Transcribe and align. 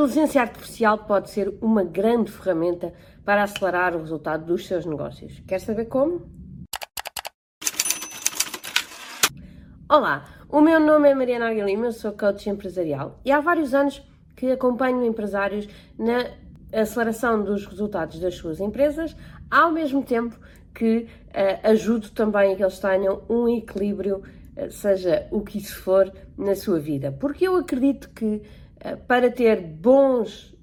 inteligência 0.00 0.40
artificial 0.40 0.96
pode 0.96 1.28
ser 1.28 1.52
uma 1.60 1.84
grande 1.84 2.32
ferramenta 2.32 2.92
para 3.22 3.42
acelerar 3.42 3.94
o 3.94 4.00
resultado 4.00 4.46
dos 4.46 4.66
seus 4.66 4.86
negócios. 4.86 5.42
Quer 5.46 5.60
saber 5.60 5.84
como? 5.86 6.22
Olá, 9.86 10.24
o 10.48 10.62
meu 10.62 10.80
nome 10.80 11.10
é 11.10 11.14
Mariana 11.14 11.50
Aguilima, 11.50 11.86
eu 11.86 11.92
sou 11.92 12.12
coach 12.12 12.48
empresarial 12.48 13.20
e 13.24 13.30
há 13.30 13.40
vários 13.40 13.74
anos 13.74 14.02
que 14.34 14.50
acompanho 14.50 15.04
empresários 15.04 15.68
na 15.98 16.30
aceleração 16.72 17.44
dos 17.44 17.66
resultados 17.66 18.18
das 18.20 18.36
suas 18.36 18.58
empresas, 18.58 19.14
ao 19.50 19.70
mesmo 19.70 20.02
tempo 20.02 20.38
que 20.74 21.08
uh, 21.28 21.68
ajudo 21.68 22.10
também 22.12 22.52
a 22.52 22.56
que 22.56 22.62
eles 22.62 22.78
tenham 22.78 23.22
um 23.28 23.46
equilíbrio, 23.48 24.22
uh, 24.56 24.70
seja 24.70 25.26
o 25.30 25.42
que 25.42 25.58
isso 25.58 25.76
for, 25.82 26.10
na 26.38 26.54
sua 26.54 26.78
vida. 26.78 27.12
Porque 27.12 27.46
eu 27.46 27.56
acredito 27.56 28.08
que 28.10 28.40
para 29.06 29.30
ter 29.30 29.60
bons, 29.60 30.56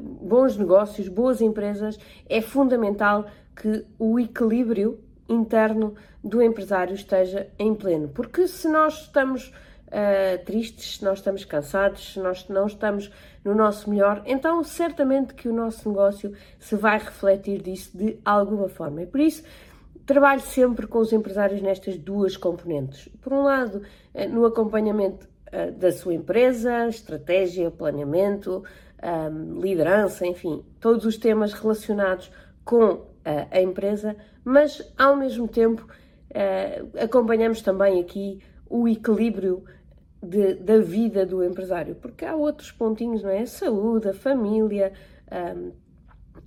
bons 0.00 0.56
negócios, 0.56 1.08
boas 1.08 1.40
empresas, 1.40 1.98
é 2.28 2.40
fundamental 2.40 3.26
que 3.54 3.84
o 3.98 4.18
equilíbrio 4.18 4.98
interno 5.28 5.94
do 6.22 6.42
empresário 6.42 6.94
esteja 6.94 7.48
em 7.58 7.74
pleno. 7.74 8.08
Porque 8.08 8.46
se 8.46 8.68
nós 8.68 9.02
estamos 9.02 9.52
uh, 9.88 10.44
tristes, 10.44 10.96
se 10.96 11.04
nós 11.04 11.18
estamos 11.18 11.44
cansados, 11.44 12.14
se 12.14 12.20
nós 12.20 12.48
não 12.48 12.66
estamos 12.66 13.10
no 13.44 13.54
nosso 13.54 13.90
melhor, 13.90 14.22
então 14.26 14.62
certamente 14.62 15.34
que 15.34 15.48
o 15.48 15.52
nosso 15.52 15.88
negócio 15.88 16.32
se 16.58 16.76
vai 16.76 16.98
refletir 16.98 17.62
disso 17.62 17.96
de 17.96 18.18
alguma 18.24 18.68
forma. 18.68 19.02
E 19.02 19.06
por 19.06 19.20
isso 19.20 19.42
trabalho 20.06 20.40
sempre 20.40 20.86
com 20.86 20.98
os 20.98 21.12
empresários 21.12 21.60
nestas 21.60 21.98
duas 21.98 22.36
componentes. 22.36 23.08
Por 23.20 23.32
um 23.32 23.42
lado, 23.42 23.82
no 24.30 24.46
acompanhamento 24.46 25.28
uh, 25.52 25.72
da 25.72 25.92
sua 25.92 26.14
empresa, 26.14 26.88
estratégia, 26.88 27.70
planeamento, 27.70 28.64
um, 29.02 29.60
liderança, 29.60 30.26
enfim, 30.26 30.64
todos 30.80 31.04
os 31.04 31.16
temas 31.16 31.52
relacionados 31.52 32.30
com 32.64 33.06
a 33.52 33.60
empresa, 33.60 34.16
mas 34.42 34.82
ao 34.96 35.14
mesmo 35.14 35.46
tempo 35.46 35.86
acompanhamos 36.98 37.60
também 37.60 38.00
aqui 38.00 38.40
o 38.68 38.88
equilíbrio 38.88 39.64
de, 40.22 40.54
da 40.54 40.78
vida 40.78 41.24
do 41.24 41.44
empresário, 41.44 41.94
porque 41.94 42.24
há 42.24 42.34
outros 42.34 42.72
pontinhos, 42.72 43.22
não 43.22 43.30
é? 43.30 43.40
A 43.40 43.46
saúde, 43.46 44.08
a 44.08 44.14
família, 44.14 44.92
um, 45.56 45.72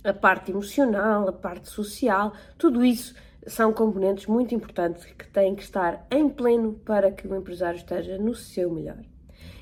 a 0.04 0.12
parte 0.12 0.50
emocional, 0.50 1.28
a 1.28 1.32
parte 1.32 1.68
social, 1.68 2.32
tudo 2.58 2.84
isso 2.84 3.14
são 3.46 3.72
componentes 3.72 4.26
muito 4.26 4.54
importantes 4.54 5.04
que 5.04 5.26
têm 5.28 5.54
que 5.54 5.62
estar 5.62 6.06
em 6.10 6.28
pleno 6.28 6.74
para 6.84 7.10
que 7.10 7.26
o 7.26 7.34
empresário 7.36 7.76
esteja 7.76 8.18
no 8.18 8.34
seu 8.34 8.70
melhor. 8.70 8.98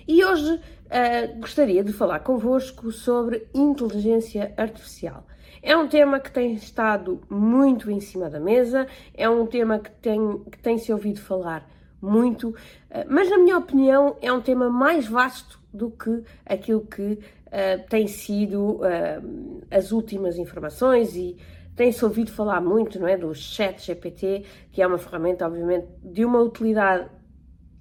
E 0.06 0.24
hoje 0.24 0.54
uh, 0.54 1.40
gostaria 1.40 1.84
de 1.84 1.92
falar 1.92 2.20
convosco 2.20 2.90
sobre 2.90 3.46
inteligência 3.54 4.52
artificial. 4.56 5.24
É 5.62 5.76
um 5.76 5.86
tema 5.86 6.18
que 6.18 6.32
tem 6.32 6.54
estado 6.54 7.20
muito 7.28 7.90
em 7.90 8.00
cima 8.00 8.30
da 8.30 8.40
mesa, 8.40 8.86
é 9.14 9.28
um 9.28 9.46
tema 9.46 9.78
que 9.78 9.90
tem, 9.90 10.38
que 10.50 10.58
tem 10.58 10.78
se 10.78 10.92
ouvido 10.92 11.20
falar 11.20 11.68
muito, 12.00 12.54
eh, 12.88 13.04
mas 13.06 13.28
na 13.28 13.36
minha 13.36 13.58
opinião 13.58 14.16
é 14.22 14.32
um 14.32 14.40
tema 14.40 14.70
mais 14.70 15.06
vasto 15.06 15.60
do 15.72 15.90
que 15.90 16.22
aquilo 16.46 16.80
que 16.80 17.02
uh, 17.02 17.18
tem 17.88 18.08
sido 18.08 18.76
uh, 18.76 19.62
as 19.70 19.92
últimas 19.92 20.38
informações 20.38 21.14
e 21.14 21.36
tem-se 21.80 22.04
ouvido 22.04 22.30
falar 22.30 22.60
muito, 22.60 23.00
não 23.00 23.08
é, 23.08 23.16
do 23.16 23.34
chat 23.34 23.86
GPT, 23.86 24.44
que 24.70 24.82
é 24.82 24.86
uma 24.86 24.98
ferramenta, 24.98 25.46
obviamente, 25.46 25.86
de 26.04 26.26
uma 26.26 26.38
utilidade 26.38 27.08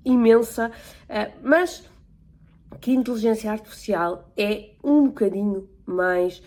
imensa, 0.05 0.69
uh, 0.69 1.37
mas 1.43 1.85
que 2.79 2.93
inteligência 2.93 3.51
artificial 3.51 4.31
é 4.37 4.69
um 4.81 5.07
bocadinho 5.07 5.69
mais 5.85 6.41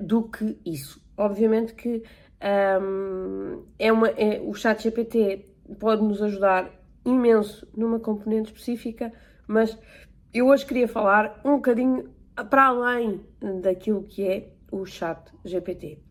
do 0.00 0.24
que 0.24 0.58
isso. 0.66 1.00
Obviamente 1.16 1.74
que 1.74 2.02
um, 2.82 3.62
é 3.78 3.92
uma, 3.92 4.08
é, 4.08 4.40
o 4.40 4.52
chat 4.52 4.82
GPT 4.82 5.44
pode 5.78 6.02
nos 6.02 6.20
ajudar 6.20 6.72
imenso 7.04 7.68
numa 7.72 8.00
componente 8.00 8.52
específica, 8.52 9.12
mas 9.46 9.78
eu 10.34 10.48
hoje 10.48 10.66
queria 10.66 10.88
falar 10.88 11.40
um 11.44 11.54
bocadinho 11.54 12.10
para 12.50 12.66
além 12.66 13.20
daquilo 13.62 14.02
que 14.02 14.26
é 14.26 14.52
o 14.72 14.84
chat 14.84 15.30
GPT. 15.44 16.09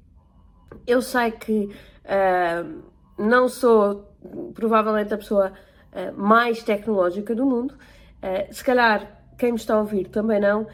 Eu 0.86 1.02
sei 1.02 1.32
que 1.32 1.70
uh, 2.06 2.84
não 3.18 3.48
sou 3.48 4.10
provavelmente 4.54 5.14
a 5.14 5.18
pessoa 5.18 5.52
uh, 5.52 6.20
mais 6.20 6.64
tecnológica 6.64 7.36
do 7.36 7.46
mundo, 7.46 7.74
uh, 7.74 8.54
se 8.54 8.64
calhar 8.64 9.22
quem 9.38 9.52
me 9.52 9.58
está 9.58 9.76
a 9.76 9.80
ouvir 9.80 10.08
também 10.08 10.40
não, 10.40 10.68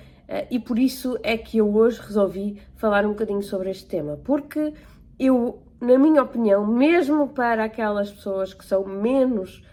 e 0.50 0.60
por 0.60 0.80
isso 0.80 1.20
é 1.22 1.38
que 1.38 1.60
eu 1.60 1.72
hoje 1.76 2.02
resolvi 2.02 2.60
falar 2.78 3.06
um 3.06 3.10
bocadinho 3.10 3.44
sobre 3.44 3.70
este 3.70 3.86
tema, 3.86 4.18
porque 4.24 4.74
eu, 5.20 5.62
na 5.80 6.00
minha 6.00 6.24
opinião, 6.24 6.66
mesmo 6.66 7.28
para 7.28 7.66
aquelas 7.66 8.12
pessoas 8.12 8.52
que 8.52 8.66
são 8.66 8.84
menos 8.84 9.64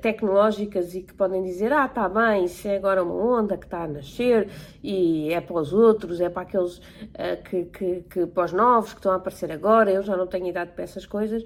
tecnológicas 0.00 0.94
e 0.94 1.02
que 1.02 1.14
podem 1.14 1.42
dizer: 1.42 1.72
ah, 1.72 1.86
está 1.86 2.08
bem, 2.08 2.44
isso 2.44 2.66
é 2.66 2.76
agora 2.76 3.02
uma 3.02 3.14
onda 3.14 3.56
que 3.56 3.66
está 3.66 3.84
a 3.84 3.88
nascer 3.88 4.48
e 4.82 5.32
é 5.32 5.40
para 5.40 5.56
os 5.56 5.72
outros, 5.72 6.20
é 6.20 6.28
para 6.28 6.42
aqueles 6.42 6.78
uh, 6.78 7.42
que, 7.44 7.64
que, 7.66 8.04
que, 8.10 8.26
para 8.26 8.44
os 8.44 8.52
novos 8.52 8.92
que 8.92 8.98
estão 8.98 9.12
a 9.12 9.16
aparecer 9.16 9.52
agora, 9.52 9.90
eu 9.90 10.02
já 10.02 10.16
não 10.16 10.26
tenho 10.26 10.46
idade 10.46 10.72
para 10.72 10.84
essas 10.84 11.06
coisas. 11.06 11.44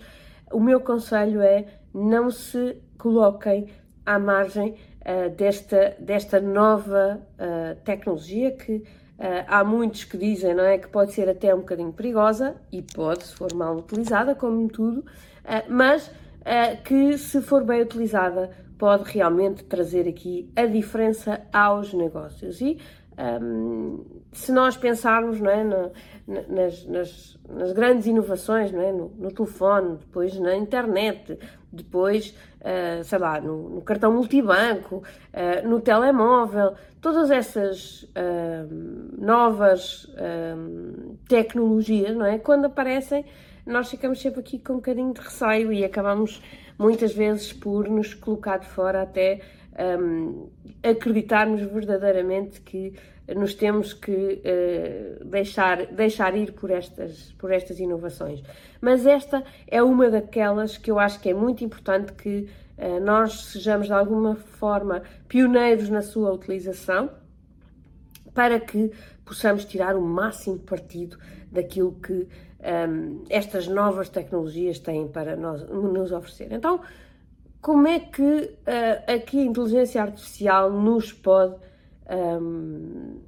O 0.51 0.61
meu 0.61 0.81
conselho 0.81 1.41
é 1.41 1.67
não 1.93 2.31
se 2.31 2.77
coloquem 2.99 3.69
à 4.07 4.19
margem 4.19 4.75
uh, 5.01 5.31
desta, 5.37 5.97
desta 5.99 6.41
nova 6.41 7.21
tecnologia 7.85 8.53
que 8.53 8.83
Uh, 9.17 9.47
há 9.47 9.63
muitos 9.63 10.03
que 10.03 10.19
dizem 10.19 10.55
não 10.55 10.65
é, 10.65 10.77
que 10.77 10.89
pode 10.89 11.13
ser 11.13 11.29
até 11.29 11.55
um 11.55 11.59
bocadinho 11.59 11.93
perigosa, 11.93 12.57
e 12.73 12.83
pode, 12.83 13.23
se 13.23 13.35
for 13.37 13.55
mal 13.55 13.77
utilizada, 13.77 14.35
como 14.35 14.69
tudo, 14.69 15.01
uh, 15.01 15.05
mas 15.69 16.11
que, 16.85 17.17
se 17.19 17.41
for 17.41 17.65
bem 17.65 17.83
utilizada, 17.83 18.51
pode 18.79 19.11
realmente 19.11 19.65
trazer 19.65 20.09
aqui 20.09 20.51
a 20.55 20.67
diferença 20.67 21.41
aos 21.53 21.93
negócios. 21.93 22.61
E 22.61 22.79
um, 23.17 24.05
se 24.33 24.51
nós 24.51 24.77
pensarmos 24.77 25.41
não 25.41 25.51
é, 25.51 25.65
nas, 26.49 26.85
nas, 26.87 27.39
nas, 27.49 27.73
grandes 27.73 28.07
inovações 28.07 28.73
não 28.73 28.81
é, 28.81 28.93
no, 28.93 29.09
no, 29.17 29.31
telefone, 29.33 29.99
depois 29.99 30.37
na 30.39 30.57
internet, 30.57 31.39
depois, 31.73 32.35
uh, 32.61 33.05
sei 33.05 33.19
lá, 33.19 33.41
no, 33.41 33.69
no, 33.71 33.83
cartão 33.83 34.13
multibanco, 34.13 34.97
uh, 34.97 35.69
no 35.69 35.81
telemóvel, 35.81 36.75
todas 37.01 37.31
essas 37.31 38.03
uh, 38.03 39.19
novas 39.19 40.09
tecnologias, 41.29 42.17
não 42.17 42.27
é, 42.27 42.39
quando 42.39 42.65
aparecem, 42.65 43.25
nós 43.67 43.91
ficamos 43.91 44.21
sempre 44.21 44.41
aqui 44.41 44.59
com 44.59 44.75
um 44.75 44.77
bocadinho 44.77 45.13
de 45.13 45.21
receio 45.21 45.73
e 45.73 45.85
acabamos 45.85 46.43
muitas 46.79 47.15
vezes 47.15 47.53
por 47.53 47.89
nos 47.89 48.13
colocar 48.13 48.59
de 48.59 48.67
fora 48.67 49.03
até 49.03 49.41
um, 49.99 50.49
acreditarmos 50.83 51.63
verdadeiramente 51.63 52.61
que 52.61 52.95
nos 53.35 53.55
temos 53.55 53.95
que 53.95 54.13
uh, 54.13 55.25
deixar, 55.25 55.87
deixar 55.87 56.37
ir 56.37 56.53
por 56.53 56.71
estas, 56.71 57.33
por 57.39 57.51
estas 57.51 57.81
inovações. 57.81 58.43
Mas 58.81 59.07
esta 59.07 59.43
é 59.67 59.83
uma 59.83 60.11
daquelas 60.11 60.77
que 60.77 60.91
eu 60.91 60.99
acho 60.99 61.19
que 61.21 61.31
é 61.31 61.35
muito 61.35 61.65
importante 61.65 62.13
que 62.13 62.49
uh, 62.77 63.01
nós 63.03 63.47
sejamos 63.47 63.87
de 63.87 63.95
alguma 63.95 64.37
forma 64.37 65.03
pioneiros 65.27 65.89
na 65.89 66.03
sua 66.03 66.33
utilização 66.33 67.11
para 68.35 68.61
que 68.61 68.93
possamos 69.25 69.65
tirar 69.65 69.97
o 69.97 70.03
máximo 70.03 70.59
partido 70.59 71.17
daquilo 71.51 71.93
que 71.93 72.29
um, 72.65 73.25
estas 73.29 73.69
novas 73.69 74.09
tecnologias 74.09 74.79
têm 74.79 75.07
para 75.07 75.37
nós, 75.37 75.69
nos 75.69 76.13
oferecer. 76.13 76.51
Então, 76.51 76.81
como 77.61 77.87
é 77.87 78.01
que 78.01 78.23
uh, 78.23 79.13
aqui 79.15 79.41
a 79.41 79.45
inteligência 79.45 80.03
artificial 80.03 80.71
nos 80.71 81.13
pode, 81.13 81.57
um, 82.11 83.21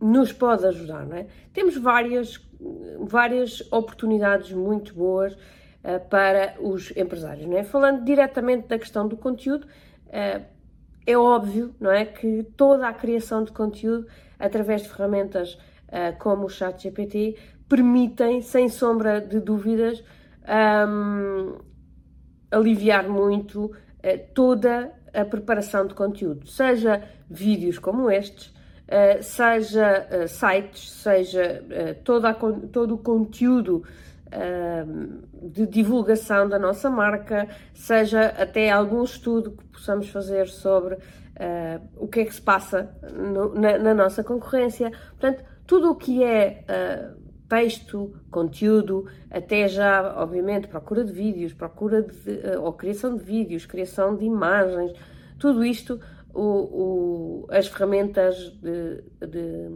nos 0.00 0.32
pode 0.32 0.66
ajudar? 0.66 1.06
É? 1.12 1.26
Temos 1.52 1.76
várias, 1.76 2.40
várias 3.00 3.60
oportunidades 3.72 4.52
muito 4.52 4.94
boas 4.94 5.34
uh, 5.34 6.08
para 6.08 6.54
os 6.60 6.92
empresários. 6.96 7.50
É? 7.52 7.62
Falando 7.62 8.04
diretamente 8.04 8.68
da 8.68 8.78
questão 8.78 9.06
do 9.08 9.16
conteúdo, 9.16 9.64
uh, 9.64 10.44
é 11.06 11.18
óbvio 11.18 11.74
não 11.78 11.90
é, 11.90 12.04
que 12.04 12.44
toda 12.56 12.88
a 12.88 12.92
criação 12.92 13.44
de 13.44 13.52
conteúdo 13.52 14.06
através 14.38 14.82
de 14.82 14.88
ferramentas 14.88 15.58
como 16.18 16.46
o 16.46 16.48
ChatGPT 16.48 17.36
permitem, 17.68 18.40
sem 18.40 18.68
sombra 18.68 19.20
de 19.20 19.40
dúvidas, 19.40 20.02
um, 20.88 21.56
aliviar 22.50 23.08
muito 23.08 23.64
uh, 23.64 23.72
toda 24.34 24.92
a 25.12 25.24
preparação 25.24 25.86
de 25.86 25.94
conteúdo, 25.94 26.46
seja 26.46 27.02
vídeos 27.28 27.78
como 27.78 28.10
estes, 28.10 28.48
uh, 28.48 29.22
seja 29.22 30.06
uh, 30.10 30.28
sites, 30.28 30.90
seja 30.90 31.64
toda 32.04 32.30
a, 32.30 32.34
todo 32.34 32.94
o 32.94 32.98
conteúdo 32.98 33.82
de 35.40 35.64
divulgação 35.64 36.48
da 36.48 36.58
nossa 36.58 36.90
marca, 36.90 37.46
seja 37.72 38.26
até 38.36 38.68
algum 38.68 39.04
estudo 39.04 39.52
que 39.52 39.64
possamos 39.66 40.08
fazer 40.08 40.48
sobre 40.48 40.98
o 41.96 42.08
que 42.08 42.18
é 42.18 42.24
que 42.24 42.34
se 42.34 42.42
passa 42.42 42.90
no, 43.12 43.54
na, 43.54 43.78
na, 43.78 43.94
nossa 43.94 44.24
concorrência. 44.24 44.90
Portanto, 45.10 45.44
tudo 45.68 45.92
o 45.92 45.94
que 45.94 46.24
é 46.24 46.64
texto, 47.48 48.14
conteúdo, 48.30 49.06
até 49.30 49.68
já, 49.68 50.14
obviamente, 50.16 50.66
procura 50.68 51.04
de 51.04 51.12
vídeos, 51.12 51.52
procura 51.52 52.02
de, 52.02 52.30
uh, 52.30 52.62
ou 52.62 52.72
criação 52.72 53.16
de 53.16 53.22
vídeos, 53.22 53.66
criação 53.66 54.16
de 54.16 54.24
imagens, 54.24 54.92
tudo 55.38 55.64
isto, 55.64 56.00
o, 56.32 56.42
o, 56.42 57.46
as 57.50 57.68
ferramentas 57.68 58.36
de, 58.60 59.02
de, 59.26 59.68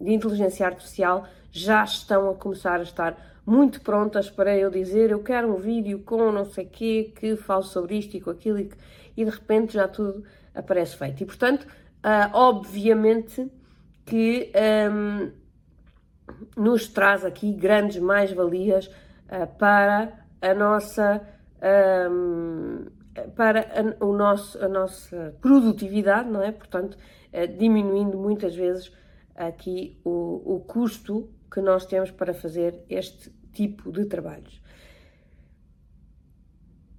de 0.00 0.12
inteligência 0.12 0.66
artificial 0.66 1.26
já 1.50 1.82
estão 1.82 2.30
a 2.30 2.34
começar 2.34 2.78
a 2.78 2.82
estar 2.82 3.16
muito 3.46 3.80
prontas 3.80 4.28
para 4.28 4.54
eu 4.56 4.70
dizer 4.70 5.10
eu 5.10 5.22
quero 5.22 5.50
um 5.50 5.56
vídeo 5.56 6.00
com 6.00 6.30
não 6.30 6.44
sei 6.44 6.66
quê 6.66 7.12
que 7.18 7.34
fale 7.36 7.62
sobre 7.62 7.96
isto 7.96 8.14
e 8.14 8.20
com 8.20 8.28
aquilo 8.28 8.58
e, 8.58 8.70
e 9.16 9.24
de 9.24 9.30
repente 9.30 9.72
já 9.72 9.88
tudo 9.88 10.22
aparece 10.54 10.96
feito. 10.96 11.22
E 11.22 11.26
portanto, 11.26 11.64
uh, 11.64 12.30
obviamente 12.34 13.50
que 14.04 14.52
um, 14.90 15.30
nos 16.56 16.88
traz 16.88 17.24
aqui 17.24 17.52
grandes 17.52 17.98
mais-valias 17.98 18.86
uh, 18.86 19.46
para 19.58 20.12
a 20.40 20.54
nossa 20.54 21.22
um, 22.10 22.86
para 23.34 23.60
a, 23.60 24.04
o 24.04 24.12
nosso, 24.12 24.62
a 24.62 24.68
nossa 24.68 25.34
produtividade, 25.40 26.30
não 26.30 26.42
é? 26.42 26.52
Portanto, 26.52 26.96
uh, 26.96 27.58
diminuindo 27.58 28.16
muitas 28.16 28.54
vezes 28.54 28.92
aqui 29.34 30.00
o, 30.04 30.54
o 30.56 30.60
custo 30.60 31.28
que 31.50 31.60
nós 31.60 31.86
temos 31.86 32.10
para 32.10 32.34
fazer 32.34 32.84
este 32.88 33.30
tipo 33.52 33.90
de 33.90 34.04
trabalhos. 34.04 34.60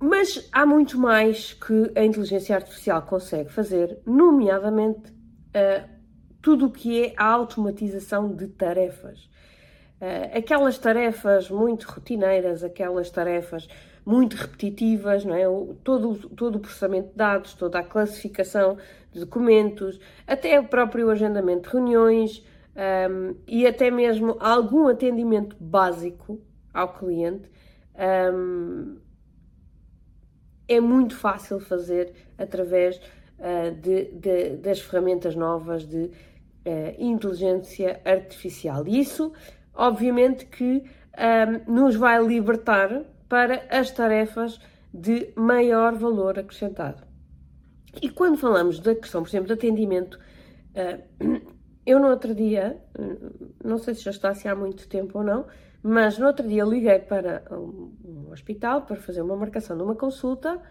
Mas 0.02 0.50
há 0.52 0.66
muito 0.66 0.98
mais 0.98 1.54
que 1.54 1.92
a 1.96 2.04
inteligência 2.04 2.56
artificial 2.56 3.02
consegue 3.02 3.50
fazer, 3.52 4.02
nomeadamente 4.06 5.12
uh, 5.12 5.99
tudo 6.50 6.66
o 6.66 6.72
que 6.72 7.06
é 7.06 7.14
a 7.16 7.26
automatização 7.26 8.34
de 8.36 8.48
tarefas. 8.48 9.30
Uh, 10.02 10.36
aquelas 10.36 10.80
tarefas 10.80 11.48
muito 11.48 11.84
rotineiras, 11.84 12.64
aquelas 12.64 13.12
tarefas 13.12 13.68
muito 14.04 14.36
repetitivas, 14.36 15.24
não 15.24 15.36
é? 15.36 15.44
Todo, 15.84 16.28
todo 16.30 16.56
o 16.56 16.60
processamento 16.60 17.10
de 17.10 17.16
dados, 17.16 17.54
toda 17.54 17.78
a 17.78 17.84
classificação 17.84 18.80
de 19.12 19.20
documentos, 19.20 20.00
até 20.26 20.60
o 20.60 20.68
próprio 20.68 21.12
agendamento 21.12 21.70
de 21.70 21.76
reuniões 21.76 22.44
um, 22.76 22.82
ehm, 22.82 23.36
e 23.48 23.68
até 23.68 23.92
mesmo 23.92 24.36
algum 24.40 24.88
atendimento 24.88 25.56
básico 25.60 26.42
ao 26.74 26.94
cliente, 26.96 27.48
um, 28.34 28.98
é 30.68 30.80
muito 30.80 31.16
fácil 31.16 31.60
fazer 31.60 32.12
através 32.40 33.00
uh, 33.38 33.72
de, 33.80 34.06
de, 34.06 34.58
das 34.58 34.80
ferramentas 34.80 35.36
novas 35.36 35.86
de 35.86 36.10
inteligência 36.98 38.02
artificial. 38.06 38.88
Isso, 38.88 39.32
obviamente, 39.74 40.46
que 40.46 40.84
um, 41.68 41.74
nos 41.74 41.96
vai 41.96 42.24
libertar 42.24 43.04
para 43.28 43.66
as 43.70 43.92
tarefas 43.92 44.60
de 44.94 45.32
maior 45.36 45.96
valor 45.96 46.40
acrescentado. 46.40 47.04
E 48.02 48.10
quando 48.10 48.38
falamos 48.38 48.80
da 48.80 48.96
questão, 48.96 49.22
por 49.22 49.30
exemplo, 49.30 49.48
de 49.48 49.54
atendimento, 49.54 50.20
uh, 50.76 51.42
eu 51.86 52.00
no 52.00 52.08
outro 52.08 52.36
dia, 52.36 52.80
não 53.64 53.78
sei 53.78 53.96
se 53.96 54.04
já 54.04 54.12
está 54.12 54.30
assim 54.30 54.48
há 54.48 54.56
muito 54.56 54.88
tempo 54.88 55.18
ou 55.18 55.24
não, 55.24 55.48
mas 55.82 56.18
no 56.18 56.28
outro 56.28 56.48
dia 56.48 56.64
liguei 56.64 57.00
para 57.00 57.44
um 57.52 58.30
hospital 58.32 58.84
para 58.84 58.98
fazer 58.98 59.22
uma 59.22 59.36
marcação 59.36 59.76
de 59.76 59.84
uma 59.84 59.96
consulta 59.96 60.62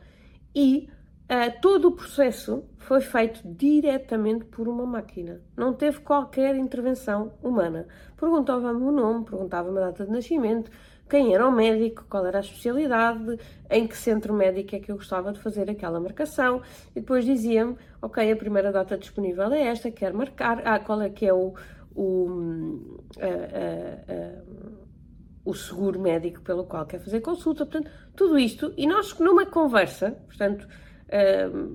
e 0.54 0.88
uh, 1.30 1.60
todo 1.60 1.88
o 1.88 1.92
processo 1.92 2.64
foi 2.78 3.00
feito 3.00 3.40
diretamente 3.44 4.44
por 4.46 4.66
uma 4.66 4.86
máquina. 4.86 5.40
Não 5.56 5.74
teve 5.74 6.00
qualquer 6.00 6.56
intervenção 6.56 7.32
humana. 7.42 7.86
Perguntava-me 8.16 8.82
o 8.82 8.90
nome, 8.90 9.24
perguntava-me 9.24 9.78
a 9.78 9.86
data 9.86 10.06
de 10.06 10.10
nascimento, 10.10 10.70
quem 11.08 11.34
era 11.34 11.46
o 11.46 11.50
médico, 11.50 12.04
qual 12.08 12.26
era 12.26 12.38
a 12.38 12.40
especialidade, 12.40 13.38
em 13.70 13.86
que 13.86 13.96
centro 13.96 14.34
médico 14.34 14.76
é 14.76 14.78
que 14.78 14.92
eu 14.92 14.96
gostava 14.96 15.32
de 15.32 15.40
fazer 15.40 15.70
aquela 15.70 15.98
marcação, 15.98 16.60
e 16.94 17.00
depois 17.00 17.24
dizia-me, 17.24 17.76
ok, 18.02 18.30
a 18.30 18.36
primeira 18.36 18.70
data 18.70 18.96
disponível 18.98 19.50
é 19.52 19.68
esta, 19.68 19.90
quero 19.90 20.16
marcar, 20.16 20.60
ah, 20.66 20.78
qual 20.78 21.00
é 21.00 21.08
que 21.08 21.26
é 21.26 21.32
o, 21.32 21.54
o, 21.94 23.00
a, 23.18 23.26
a, 23.26 24.14
a, 24.14 24.42
o 25.44 25.54
seguro 25.54 25.98
médico 25.98 26.42
pelo 26.42 26.64
qual 26.64 26.84
quer 26.84 27.00
fazer 27.00 27.20
consulta, 27.20 27.64
portanto, 27.64 27.90
tudo 28.14 28.38
isto, 28.38 28.74
e 28.76 28.86
nós 28.86 29.18
numa 29.18 29.46
conversa, 29.46 30.10
portanto, 30.26 30.68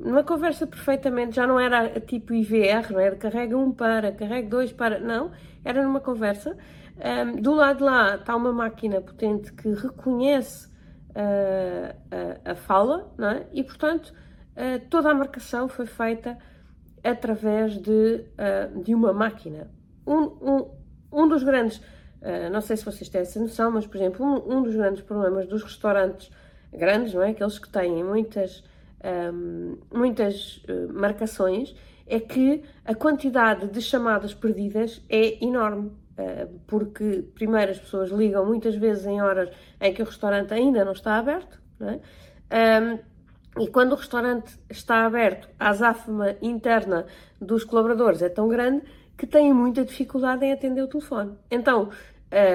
numa 0.03 0.23
conversa 0.23 0.67
perfeitamente, 0.67 1.35
já 1.35 1.47
não 1.47 1.59
era 1.59 1.99
tipo 1.99 2.33
IVR, 2.33 2.91
não 2.91 2.99
era 2.99 3.15
carrega 3.15 3.57
um 3.57 3.71
para, 3.71 4.11
carrega 4.11 4.47
dois 4.47 4.71
para, 4.71 4.99
não, 4.99 5.31
era 5.65 5.81
numa 5.81 5.99
conversa, 5.99 6.55
um, 6.97 7.41
do 7.41 7.53
lado 7.53 7.77
de 7.77 7.83
lá 7.83 8.15
está 8.15 8.35
uma 8.35 8.53
máquina 8.53 9.01
potente 9.01 9.51
que 9.53 9.69
reconhece 9.73 10.67
uh, 10.67 11.95
a, 12.45 12.51
a, 12.51 12.55
fala, 12.55 13.11
não 13.17 13.29
é? 13.29 13.47
e 13.51 13.63
portanto, 13.63 14.13
uh, 14.55 14.79
toda 14.89 15.09
a 15.09 15.13
marcação 15.13 15.67
foi 15.67 15.87
feita 15.87 16.37
através 17.03 17.77
de, 17.81 18.23
de 18.81 18.95
uma 18.95 19.11
máquina. 19.11 19.69
Um, 20.07 20.21
um, 20.21 20.71
um 21.11 21.27
dos 21.27 21.43
grandes 21.43 21.81
não 22.49 22.61
sei 22.61 22.77
se 22.77 22.85
vocês 22.85 23.09
têm 23.09 23.19
essa 23.19 23.37
noção, 23.37 23.69
mas, 23.69 23.85
por 23.85 23.97
exemplo, 23.97 24.25
um, 24.25 24.57
um, 24.57 24.63
dos 24.63 24.73
grandes 24.73 25.01
problemas 25.03 25.45
dos 25.45 25.61
restaurantes 25.61 26.31
grandes, 26.71 27.13
não 27.13 27.21
é? 27.21 27.31
Aqueles 27.31 27.59
que 27.59 27.67
têm 27.67 28.01
muitas, 28.01 28.63
muitas 29.91 30.57
uh, 30.69 30.93
marcações, 30.93 31.75
é 32.05 32.19
que 32.19 32.63
a 32.85 32.93
quantidade 32.93 33.67
de 33.67 33.81
chamadas 33.81 34.33
perdidas 34.33 35.01
é 35.09 35.43
enorme. 35.43 35.91
Uh, 36.17 36.59
porque, 36.67 37.23
primeiro, 37.33 37.71
as 37.71 37.79
pessoas 37.79 38.11
ligam 38.11 38.45
muitas 38.45 38.75
vezes 38.75 39.05
em 39.05 39.21
horas 39.21 39.49
em 39.81 39.93
que 39.93 40.01
o 40.01 40.05
restaurante 40.05 40.53
ainda 40.53 40.85
não 40.85 40.91
está 40.91 41.17
aberto, 41.17 41.59
não 41.79 41.89
é? 41.89 41.99
Um, 42.53 42.99
e 43.59 43.67
quando 43.67 43.93
o 43.93 43.95
restaurante 43.95 44.59
está 44.69 45.05
aberto, 45.05 45.47
a 45.59 45.69
azáfama 45.69 46.35
interna 46.41 47.05
dos 47.39 47.63
colaboradores 47.63 48.21
é 48.21 48.29
tão 48.29 48.47
grande 48.47 48.83
que 49.17 49.27
têm 49.27 49.53
muita 49.53 49.85
dificuldade 49.85 50.45
em 50.45 50.51
atender 50.51 50.81
o 50.81 50.87
telefone. 50.87 51.37
Então, 51.51 51.89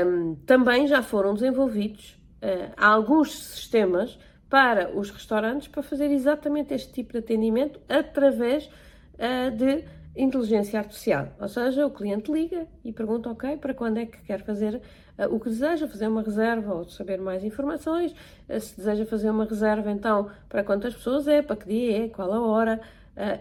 um, 0.07 0.35
também 0.47 0.87
já 0.89 1.03
foram 1.03 1.35
desenvolvidos 1.35 2.21
uh, 2.43 2.73
alguns 2.77 3.33
sistemas 3.33 4.19
para 4.49 4.97
os 4.97 5.11
restaurantes 5.11 5.69
para 5.69 5.83
fazer 5.83 6.11
exatamente 6.11 6.73
este 6.73 6.93
tipo 6.93 7.13
de 7.13 7.19
atendimento 7.19 7.81
através 7.89 8.67
uh, 8.67 9.51
de 9.51 9.85
inteligência 10.17 10.81
artificial. 10.81 11.29
Ou 11.39 11.49
seja, 11.49 11.87
o 11.87 11.91
cliente 11.91 12.33
liga 12.33 12.67
e 12.85 12.93
pergunta, 12.93 13.31
ok, 13.31 13.57
para 13.59 13.75
quando 13.75 13.99
é 13.99 14.07
que 14.07 14.19
quer 14.23 14.43
fazer 14.43 14.77
uh, 15.19 15.35
o 15.35 15.39
que 15.39 15.51
deseja, 15.51 15.87
fazer 15.87 16.09
uma 16.09 16.23
reserva 16.23 16.75
ou 16.75 16.89
saber 16.89 17.21
mais 17.21 17.45
informações. 17.45 18.13
Uh, 18.49 18.59
se 18.59 18.77
deseja 18.77 19.05
fazer 19.05 19.31
uma 19.31 19.45
reserva, 19.45 19.91
então, 19.91 20.31
para 20.49 20.65
quantas 20.65 20.95
pessoas 20.95 21.29
é, 21.29 21.43
para 21.43 21.57
que 21.57 21.69
dia 21.69 22.05
é, 22.05 22.09
qual 22.09 22.33
a 22.33 22.41
hora. 22.41 22.81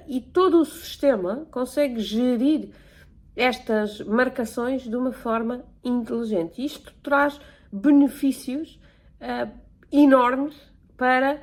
E 0.07 0.19
todo 0.19 0.59
o 0.59 0.65
sistema 0.65 1.45
consegue 1.51 1.99
gerir 1.99 2.71
estas 3.35 4.01
marcações 4.01 4.81
de 4.81 4.95
uma 4.95 5.11
forma 5.11 5.63
inteligente. 5.83 6.65
Isto 6.65 6.91
traz 7.03 7.39
benefícios 7.71 8.79
enormes 9.91 10.55
para 10.97 11.39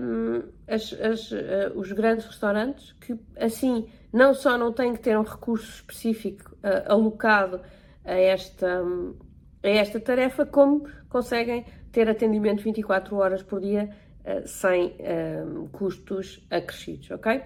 um, 0.00 0.42
as, 0.66 0.92
as, 0.94 1.30
uh, 1.30 1.72
os 1.76 1.92
grandes 1.92 2.24
restaurantes 2.24 2.92
que 2.94 3.14
assim 3.36 3.86
não 4.12 4.34
só 4.34 4.56
não 4.56 4.72
têm 4.72 4.94
que 4.94 5.00
ter 5.00 5.16
um 5.16 5.22
recurso 5.22 5.70
específico 5.70 6.56
uh, 6.56 6.92
alocado 6.92 7.60
a 8.04 8.14
esta, 8.14 8.82
um, 8.82 9.14
a 9.62 9.68
esta 9.68 10.00
tarefa, 10.00 10.46
como 10.46 10.88
conseguem 11.08 11.64
ter 11.92 12.08
atendimento 12.08 12.62
24 12.62 13.14
horas 13.16 13.42
por 13.42 13.60
dia 13.60 13.90
sem 14.44 14.96
um, 15.46 15.66
custos 15.68 16.46
acrescidos, 16.50 17.10
ok? 17.10 17.42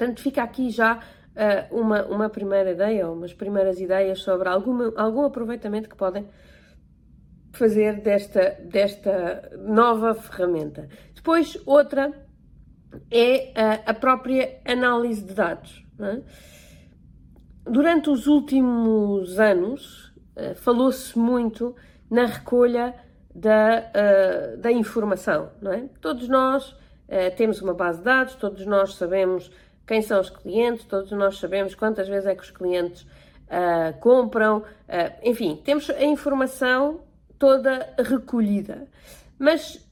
Portanto, 0.00 0.22
fica 0.22 0.42
aqui 0.42 0.70
já 0.70 0.96
uh, 0.96 1.78
uma, 1.78 2.04
uma 2.06 2.30
primeira 2.30 2.70
ideia 2.70 3.06
ou 3.06 3.14
umas 3.14 3.34
primeiras 3.34 3.80
ideias 3.80 4.20
sobre 4.20 4.48
alguma, 4.48 4.92
algum 4.96 5.24
aproveitamento 5.24 5.88
que 5.88 5.96
podem 5.96 6.26
fazer 7.52 8.00
desta, 8.00 8.56
desta 8.64 9.50
nova 9.58 10.14
ferramenta. 10.14 10.88
Depois, 11.14 11.60
outra 11.66 12.12
é 13.10 13.52
a, 13.54 13.90
a 13.90 13.94
própria 13.94 14.60
análise 14.64 15.22
de 15.22 15.34
dados. 15.34 15.84
É? 16.00 16.20
Durante 17.64 18.10
os 18.10 18.26
últimos 18.26 19.38
anos, 19.38 20.12
uh, 20.36 20.54
falou-se 20.56 21.18
muito 21.18 21.76
na 22.10 22.26
recolha 22.26 22.94
da, 23.34 23.84
uh, 23.90 24.56
da 24.58 24.72
informação. 24.72 25.50
Não 25.60 25.72
é? 25.72 25.88
Todos 26.00 26.28
nós 26.28 26.70
uh, 26.70 27.36
temos 27.36 27.60
uma 27.60 27.74
base 27.74 27.98
de 27.98 28.04
dados, 28.04 28.34
todos 28.34 28.64
nós 28.66 28.94
sabemos 28.94 29.50
quem 29.86 30.02
são 30.02 30.20
os 30.20 30.30
clientes, 30.30 30.84
todos 30.84 31.10
nós 31.12 31.38
sabemos 31.38 31.74
quantas 31.74 32.08
vezes 32.08 32.26
é 32.26 32.34
que 32.34 32.42
os 32.42 32.50
clientes 32.50 33.02
uh, 33.02 33.98
compram, 34.00 34.62
enfim, 35.22 35.60
temos 35.64 35.90
a 35.90 36.04
informação 36.04 37.00
toda 37.40 37.94
recolhida. 37.98 38.86
Mas 39.38 39.84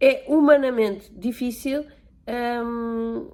é 0.00 0.24
humanamente 0.26 1.10
difícil 1.14 1.86
um, 2.28 3.30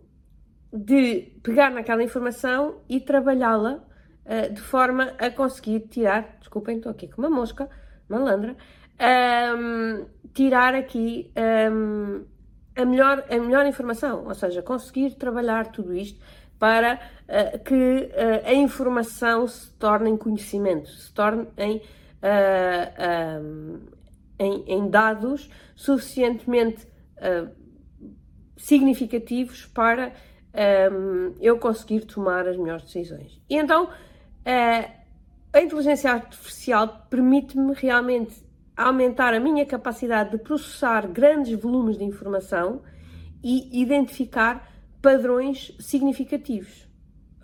de 0.72 1.40
pegar 1.42 1.70
naquela 1.70 2.02
informação 2.04 2.82
e 2.86 3.00
trabalhá-la 3.00 3.82
uh, 4.26 4.52
de 4.52 4.60
forma 4.60 5.14
a 5.18 5.30
conseguir 5.30 5.80
tirar, 5.88 6.36
desculpem, 6.38 6.76
estou 6.76 6.92
aqui 6.92 7.08
com 7.08 7.22
uma 7.22 7.30
mosca, 7.30 7.68
malandra, 8.08 8.54
um, 9.56 10.06
tirar 10.34 10.74
aqui 10.74 11.32
um, 11.72 12.26
a, 12.76 12.84
melhor, 12.84 13.24
a 13.30 13.38
melhor 13.38 13.64
informação, 13.64 14.26
ou 14.26 14.34
seja, 14.34 14.60
conseguir 14.60 15.14
trabalhar 15.14 15.72
tudo 15.72 15.94
isto 15.94 16.20
para 16.58 16.94
uh, 16.94 17.58
que 17.64 17.74
uh, 17.74 18.46
a 18.46 18.52
informação 18.52 19.48
se 19.48 19.72
torne 19.72 20.10
em 20.10 20.16
conhecimento, 20.16 20.90
se 20.90 21.12
torne 21.12 21.48
em, 21.56 21.80
uh, 22.22 23.42
um, 23.42 23.80
em, 24.38 24.64
em, 24.66 24.90
dados 24.90 25.48
suficientemente 25.76 26.86
significativos 28.56 29.66
para 29.66 30.12
um, 30.92 31.34
eu 31.40 31.56
conseguir 31.58 32.00
tomar 32.00 32.48
as 32.48 32.56
melhores 32.56 32.84
decisões. 32.84 33.40
E 33.48 33.56
então 33.56 33.88
a 35.52 35.60
inteligência 35.60 36.10
artificial 36.10 37.06
permite-me 37.08 37.74
realmente 37.74 38.44
aumentar 38.76 39.34
a 39.34 39.40
minha 39.40 39.66
capacidade 39.66 40.30
de 40.30 40.38
processar 40.38 41.06
grandes 41.06 41.58
volumes 41.60 41.98
de 41.98 42.04
informação 42.04 42.82
e 43.42 43.80
identificar 43.80 44.68
padrões 45.00 45.74
significativos. 45.78 46.88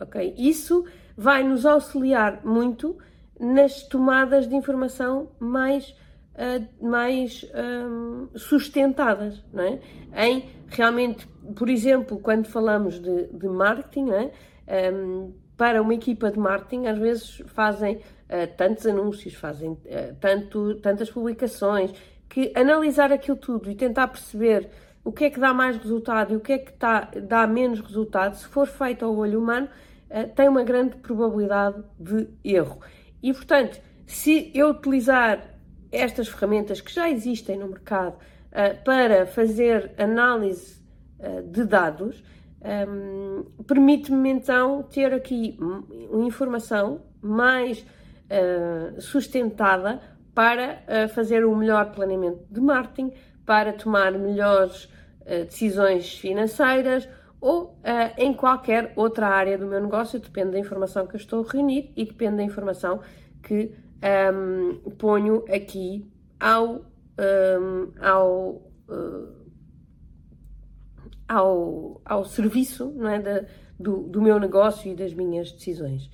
Ok? 0.01 0.35
Isso 0.39 0.85
vai 1.17 1.43
nos 1.43 1.67
auxiliar 1.67 2.45
muito 2.45 2.97
nas 3.39 3.83
tomadas 3.85 4.49
de 4.49 4.55
informação 4.55 5.31
mais, 5.39 5.95
uh, 6.35 6.87
mais 6.87 7.45
um, 7.55 8.29
sustentadas, 8.37 9.45
não 9.53 9.63
é? 9.63 9.81
Em 10.27 10.59
realmente, 10.69 11.27
por 11.57 11.69
exemplo, 11.69 12.19
quando 12.19 12.47
falamos 12.47 13.01
de, 13.01 13.27
de 13.29 13.49
marketing, 13.49 14.11
é? 14.11 14.93
um, 14.93 15.33
para 15.57 15.83
uma 15.83 15.95
equipa 15.95 16.31
de 16.31 16.39
marketing, 16.39 16.87
às 16.87 16.99
vezes 16.99 17.43
fazem 17.47 17.97
uh, 17.97 18.57
tantos 18.57 18.87
anúncios, 18.87 19.35
fazem 19.35 19.71
uh, 19.71 19.79
tanto, 20.21 20.77
tantas 20.77 21.11
publicações, 21.11 21.93
que 22.29 22.53
analisar 22.55 23.11
aquilo 23.11 23.37
tudo 23.37 23.71
e 23.71 23.75
tentar 23.75 24.09
perceber 24.09 24.69
o 25.03 25.11
que 25.11 25.25
é 25.25 25.31
que 25.31 25.41
dá 25.41 25.55
mais 25.55 25.77
resultado 25.79 26.35
e 26.35 26.37
o 26.37 26.41
que 26.41 26.53
é 26.53 26.59
que 26.59 26.73
tá, 26.73 27.11
dá 27.23 27.47
menos 27.47 27.81
resultado, 27.81 28.35
se 28.35 28.47
for 28.47 28.67
feito 28.67 29.05
ao 29.05 29.17
olho 29.17 29.41
humano, 29.41 29.69
uh, 30.11 30.29
tem 30.35 30.49
uma 30.49 30.63
grande 30.63 30.97
probabilidade 30.97 31.83
de 31.99 32.29
erro. 32.45 32.79
E, 33.23 33.33
portanto, 33.33 33.81
se 34.07 34.51
eu 34.55 34.71
utilizar 34.71 35.43
estas 35.91 36.29
ferramentas 36.29 36.81
que 36.81 36.93
já 36.93 37.11
existem 37.11 37.59
no 37.59 37.69
mercado 37.69 38.15
uh, 38.15 38.85
para 38.85 39.27
fazer 39.27 39.93
análise 39.99 40.83
uh, 41.19 41.43
de 41.43 41.65
dados, 41.65 42.23
um, 42.89 43.45
permite-me 43.65 44.31
então 44.31 44.83
ter 44.83 45.15
aqui 45.15 45.57
informação 46.13 47.03
mais 47.23 47.85
sustentada 48.99 50.03
para 50.35 51.09
fazer 51.15 51.45
o 51.45 51.53
um 51.53 51.57
melhor 51.57 51.93
planeamento 51.93 52.45
de 52.51 52.61
marketing, 52.61 53.13
para 53.49 53.73
tomar 53.73 54.13
melhores 54.13 54.85
uh, 54.85 55.47
decisões 55.47 56.13
financeiras 56.19 57.09
ou 57.41 57.65
uh, 57.65 57.75
em 58.17 58.35
qualquer 58.35 58.93
outra 58.97 59.29
área 59.29 59.57
do 59.57 59.67
meu 59.67 59.81
negócio, 59.81 60.19
depende 60.19 60.53
da 60.53 60.59
informação 60.59 61.07
que 61.07 61.15
eu 61.15 61.19
estou 61.19 61.45
a 61.45 61.53
reunir 61.53 61.93
e 61.97 62.05
depende 62.05 62.39
da 62.39 62.43
informação 62.43 63.01
que 63.43 63.73
um, 64.03 64.81
ehm, 64.81 64.91
ponho 64.99 65.45
aqui 65.53 66.11
ao, 66.39 66.75
um, 66.75 66.83
ehm, 67.19 67.93
ao, 68.01 68.51
uh, 68.89 69.39
ao, 71.29 72.01
ao 72.05 72.25
serviço 72.25 72.93
não 72.97 73.09
é, 73.09 73.19
de, 73.19 73.47
do, 73.79 74.03
do 74.03 74.21
meu 74.21 74.39
negócio 74.41 74.91
e 74.91 74.95
das 74.95 75.15
minhas 75.15 75.53
decisões. 75.53 76.11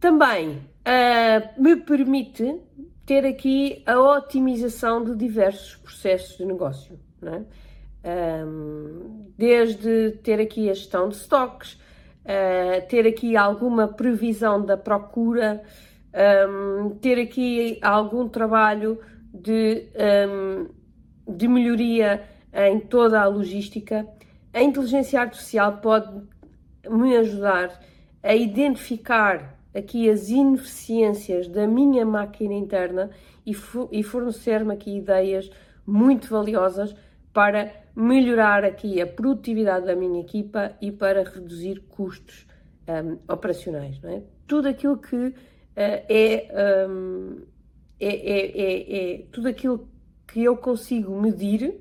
Também 0.00 0.56
uh, 0.56 1.62
me 1.62 1.76
permite 1.76 2.60
ter 3.06 3.26
aqui 3.26 3.82
a 3.86 3.98
otimização 3.98 5.04
de 5.04 5.14
diversos 5.14 5.76
processos 5.76 6.36
de 6.36 6.44
negócio. 6.44 6.98
É? 7.22 7.42
Um, 8.02 9.30
desde 9.36 10.12
ter 10.22 10.40
aqui 10.40 10.70
a 10.70 10.74
gestão 10.74 11.08
de 11.08 11.16
estoques, 11.16 11.74
uh, 12.24 12.86
ter 12.88 13.06
aqui 13.06 13.36
alguma 13.36 13.88
previsão 13.88 14.64
da 14.64 14.76
procura, 14.76 15.62
um, 16.48 16.90
ter 16.96 17.20
aqui 17.20 17.78
algum 17.82 18.28
trabalho 18.28 18.98
de, 19.32 19.86
um, 20.28 20.68
de 21.36 21.46
melhoria 21.46 22.22
em 22.52 22.80
toda 22.80 23.20
a 23.20 23.26
logística. 23.26 24.06
A 24.52 24.62
inteligência 24.62 25.20
artificial 25.20 25.76
pode 25.76 26.10
me 26.88 27.16
ajudar 27.16 27.80
a 28.22 28.34
identificar 28.34 29.56
aqui 29.74 30.10
as 30.10 30.28
ineficiências 30.28 31.48
da 31.48 31.66
minha 31.66 32.04
máquina 32.04 32.54
interna 32.54 33.10
e, 33.46 33.54
e 33.92 34.02
fornecer-me 34.02 34.74
aqui 34.74 34.98
ideias 34.98 35.50
muito 35.86 36.28
valiosas 36.28 36.94
para 37.32 37.72
melhorar 37.94 38.64
aqui 38.64 39.00
a 39.00 39.06
produtividade 39.06 39.86
da 39.86 39.94
minha 39.94 40.20
equipa 40.20 40.72
e 40.80 40.90
para 40.90 41.22
reduzir 41.22 41.80
custos 41.88 42.46
um, 42.88 43.18
operacionais. 43.32 44.02
É? 44.04 44.22
Tudo 44.46 44.68
aquilo 44.68 44.96
que 44.96 45.16
uh, 45.16 45.34
é, 45.76 46.86
um, 46.88 47.42
é, 47.98 48.08
é, 48.08 48.62
é, 48.62 49.14
é, 49.14 49.26
tudo 49.30 49.48
aquilo 49.48 49.88
que 50.26 50.42
eu 50.42 50.56
consigo 50.56 51.20
medir, 51.20 51.80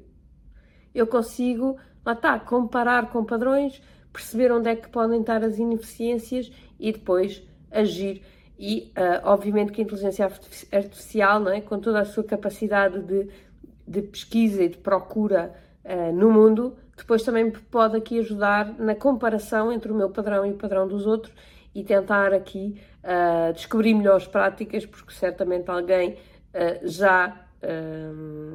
eu 0.94 1.08
consigo, 1.08 1.77
lá 2.06 2.13
está, 2.13 2.39
comparar 2.39 3.10
com 3.10 3.24
padrões, 3.24 3.82
perceber 4.12 4.51
onde 4.51 4.70
é 4.70 4.75
que 4.75 4.89
podem 4.89 5.22
estar 5.22 5.44
as 5.44 5.58
ineficiências 5.58 6.51
e 6.79 6.91
depois 6.91 7.44
agir. 7.72 8.22
E, 8.58 8.91
uh, 8.98 9.22
obviamente, 9.24 9.72
que 9.72 9.79
a 9.79 9.84
inteligência 9.86 10.25
artificial, 10.25 11.39
não 11.39 11.51
é? 11.51 11.62
com 11.62 11.79
toda 11.79 12.01
a 12.01 12.06
sua 12.06 12.25
capacidade 12.25 13.01
de, 13.03 13.29
de 13.89 14.01
pesquisa 14.01 14.63
e 14.63 14.69
de 14.69 14.77
procura 14.77 15.53
uh, 15.84 16.13
no 16.13 16.31
mundo, 16.31 16.77
depois 16.96 17.24
também 17.24 17.50
pode 17.50 17.98
aqui 17.98 18.19
ajudar 18.19 18.77
na 18.77 18.93
comparação 18.93 19.72
entre 19.72 19.91
o 19.91 19.96
meu 19.96 20.10
padrão 20.10 20.46
e 20.46 20.51
o 20.51 20.55
padrão 20.55 20.88
dos 20.88 21.08
outros 21.08 21.34
e 21.74 21.84
tentar 21.84 22.34
aqui 22.34 22.79
uh, 23.03 23.53
descobrir 23.53 23.93
melhores 23.93 24.27
práticas, 24.27 24.86
porque 24.86 25.13
certamente 25.13 25.69
alguém 25.69 26.17
já 26.84 27.46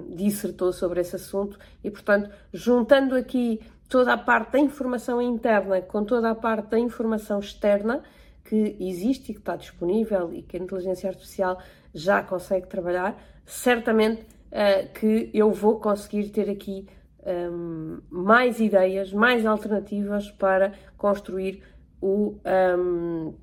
dissertou 0.09 0.73
sobre 0.73 1.01
esse 1.03 1.15
assunto 1.15 1.59
e, 1.85 1.91
portanto, 1.91 2.31
juntando 2.53 3.15
aqui 3.15 3.61
toda 3.89 4.15
a 4.15 4.19
parte 4.19 4.53
da 4.53 4.59
informação 4.59 5.21
interna 5.21 5.81
com 5.83 6.05
toda 6.05 6.31
a 6.31 6.35
parte 6.35 6.71
da 6.71 6.79
informação 6.79 7.39
externa, 7.39 8.03
que 8.45 8.77
existe 8.79 9.31
e 9.31 9.35
que 9.35 9.41
está 9.41 9.57
disponível 9.57 10.33
e 10.33 10.43
que 10.43 10.57
a 10.57 10.61
inteligência 10.61 11.09
artificial 11.09 11.59
já 11.95 12.23
consegue 12.23 12.67
trabalhar, 12.67 13.17
certamente 13.47 14.27
uh, 14.55 14.93
que 14.93 15.31
eu 15.35 15.51
vou 15.53 15.81
conseguir 15.81 16.31
ter 16.31 16.49
aqui 16.49 16.87
um, 17.27 17.31
ehm, 17.31 18.01
mais 18.11 18.61
ideias, 18.61 19.13
mais 19.13 19.45
alternativas 19.45 20.31
para 20.31 20.73
construir 20.97 21.63
o, 22.01 22.37
um, 22.37 22.39
ehm, 22.45 23.35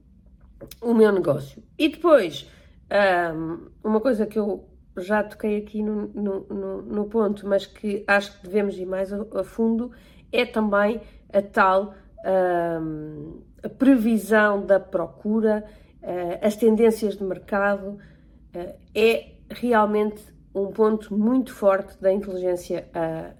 o 0.81 0.93
meu 0.93 1.11
negócio. 1.11 1.61
E 1.77 1.89
depois, 1.89 2.49
um, 2.89 2.95
ehm, 2.95 3.59
uma 3.83 3.99
coisa 3.99 4.25
que 4.25 4.39
eu 4.39 4.67
já 4.97 5.23
toquei 5.23 5.57
aqui 5.57 5.81
no, 5.81 6.07
no, 6.07 6.45
no, 6.49 6.81
no, 6.81 7.05
ponto, 7.05 7.47
mas 7.47 7.65
que 7.65 8.03
acho 8.07 8.39
que 8.39 8.47
devemos 8.47 8.77
ir 8.77 8.85
mais 8.85 9.11
a, 9.11 9.25
a 9.35 9.43
fundo, 9.43 9.91
é 10.31 10.45
também 10.45 11.01
a 11.33 11.41
tal 11.41 11.95
a 13.63 13.69
previsão 13.69 14.65
da 14.65 14.79
procura, 14.79 15.63
eh, 16.01 16.39
as 16.41 16.55
tendências 16.55 17.15
de 17.15 17.23
mercado, 17.23 17.97
eh, 18.53 18.75
é 18.95 19.31
realmente 19.49 20.21
um 20.53 20.67
ponto 20.67 21.13
muito 21.17 21.53
forte 21.53 21.99
da 22.01 22.11
inteligência 22.11 22.89
eh, 22.93 23.33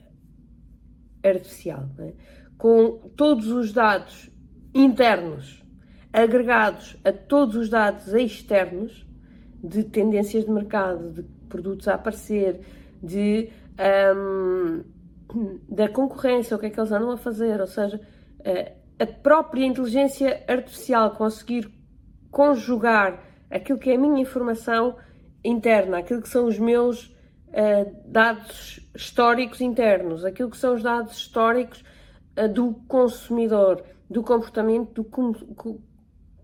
artificial. 1.24 1.90
É? 2.00 2.14
Com 2.58 3.12
todos 3.16 3.48
os 3.48 3.74
dados 3.74 4.30
internos 4.74 5.62
agregados 6.14 6.98
a 7.04 7.12
todos 7.12 7.56
os 7.56 7.70
dados 7.70 8.14
externos 8.14 9.06
de 9.64 9.84
tendências 9.84 10.46
de 10.46 10.52
mercado, 10.52 11.12
de 11.12 11.24
produtos 11.48 11.88
a 11.88 11.96
aparecer, 11.96 12.62
de, 13.02 13.50
um, 14.16 14.84
da 15.70 15.88
concorrência, 15.88 16.56
o 16.56 16.60
que 16.60 16.66
é 16.68 16.70
que 16.70 16.80
eles 16.80 16.92
andam 16.92 17.12
a 17.12 17.18
fazer, 17.18 17.60
ou 17.62 17.68
seja, 17.68 18.02
a 19.00 19.06
própria 19.06 19.66
inteligência 19.66 20.44
artificial 20.48 21.12
conseguir 21.12 21.72
conjugar 22.30 23.24
aquilo 23.50 23.80
que 23.80 23.92
é 23.92 23.96
a 23.96 24.00
minha 24.00 24.22
informação 24.22 24.96
interna, 25.44 26.00
aquilo 26.00 26.22
que 26.22 26.30
são 26.30 26.46
os 26.46 26.60
meus 26.60 27.06
uh, 27.50 27.96
dados 28.06 28.80
históricos 28.96 29.62
internos, 29.62 30.26
aquilo 30.26 30.50
que 30.50 30.58
são 30.58 30.76
os 30.76 30.84
dados 30.84 31.18
históricos 31.18 31.84
uh, 32.38 32.48
do 32.48 32.74
consumidor, 32.88 33.84
do 34.10 34.24
comportamento 34.24 35.04
do, 35.04 35.82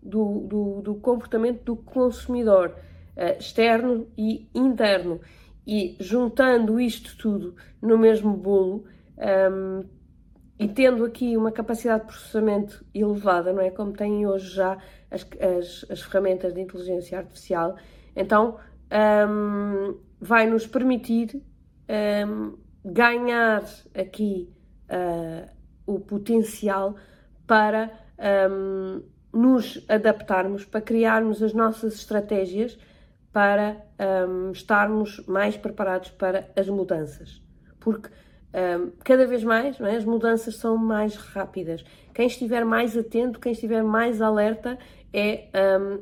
do, 0.01 0.39
do, 0.39 0.81
do, 0.81 0.95
comportamento 0.95 1.63
do 1.63 1.75
consumidor, 1.75 2.75
uh, 3.15 3.39
externo 3.39 4.07
e 4.17 4.49
interno. 4.53 5.19
E 5.65 5.97
juntando 5.99 6.79
isto 6.79 7.17
tudo 7.17 7.55
no 7.81 7.97
mesmo 7.97 8.37
bolo 8.37 8.85
um, 9.51 9.83
e 10.59 10.67
tendo 10.67 11.05
aqui 11.05 11.37
uma 11.37 11.51
capacidade 11.51 12.03
de 12.03 12.07
processamento 12.07 12.85
elevada, 12.93 13.53
não 13.53 13.61
é? 13.61 13.69
Como 13.69 13.91
têm 13.91 14.25
hoje 14.25 14.55
já 14.55 14.77
as, 15.11 15.27
as, 15.39 15.85
as 15.91 16.01
ferramentas 16.01 16.53
de 16.53 16.61
inteligência 16.61 17.19
artificial, 17.19 17.75
então 18.15 18.57
um, 18.91 19.97
vai 20.19 20.47
nos 20.47 20.65
permitir 20.65 21.41
um, 22.27 22.57
ganhar 22.83 23.63
aqui 23.93 24.49
uh, 24.89 25.47
o 25.85 25.99
potencial 25.99 26.95
para 27.45 27.91
um, 28.49 29.03
nos 29.33 29.83
adaptarmos, 29.87 30.65
para 30.65 30.81
criarmos 30.81 31.43
as 31.43 31.53
nossas 31.53 31.95
estratégias 31.95 32.77
para 33.31 33.85
estarmos 34.51 35.23
mais 35.27 35.55
preparados 35.55 36.09
para 36.09 36.49
as 36.55 36.67
mudanças. 36.67 37.39
Porque 37.79 38.09
cada 39.03 39.27
vez 39.27 39.43
mais 39.43 39.79
é, 39.79 39.95
as 39.95 40.05
mudanças 40.05 40.55
são 40.55 40.75
mais 40.75 41.15
rápidas. 41.15 41.85
Quem 42.15 42.25
estiver 42.25 42.65
mais 42.65 42.97
atento, 42.97 43.39
quem 43.39 43.51
estiver 43.51 43.83
mais 43.83 44.23
alerta, 44.23 44.79
é 45.13 45.49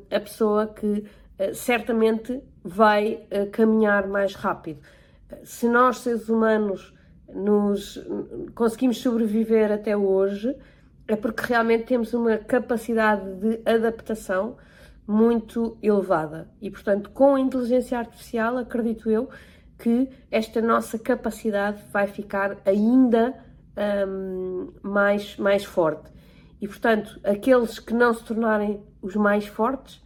a 0.09 0.19
pessoa 0.21 0.67
que 0.67 1.03
certamente 1.53 2.41
vai 2.63 3.27
uh, 3.31 3.49
caminhar 3.51 4.07
mais 4.07 4.35
rápido. 4.35 4.79
Se 5.43 5.67
nós, 5.67 5.99
seres 5.99 6.29
humanos, 6.29 6.93
nos 7.33 7.99
conseguimos 8.53 8.99
sobreviver 8.99 9.71
até 9.71 9.97
hoje, 9.97 10.55
é 11.07 11.15
porque 11.15 11.43
realmente 11.47 11.85
temos 11.85 12.13
uma 12.13 12.37
capacidade 12.37 13.35
de 13.35 13.61
adaptação 13.65 14.57
muito 15.07 15.77
elevada. 15.81 16.49
E, 16.61 16.69
portanto, 16.69 17.09
com 17.11 17.35
a 17.35 17.39
inteligência 17.39 17.97
artificial, 17.97 18.57
acredito 18.57 19.09
eu 19.09 19.29
que 19.77 20.09
esta 20.31 20.61
nossa 20.61 20.97
capacidade 20.97 21.83
vai 21.91 22.07
ficar 22.07 22.57
ainda 22.65 23.35
um, 24.07 24.71
mais, 24.81 25.37
mais 25.37 25.65
forte. 25.65 26.09
E, 26.61 26.67
portanto, 26.67 27.19
aqueles 27.23 27.77
que 27.77 27.93
não 27.93 28.13
se 28.13 28.23
tornarem 28.23 28.81
os 29.01 29.15
mais 29.15 29.45
fortes 29.45 30.01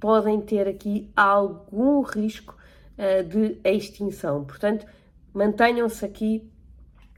podem 0.00 0.40
ter 0.40 0.68
aqui 0.68 1.10
algum 1.16 2.02
risco 2.02 2.56
uh, 2.98 3.24
de 3.24 3.58
extinção. 3.64 4.44
Portanto, 4.44 4.86
mantenham-se 5.34 6.04
aqui 6.04 6.50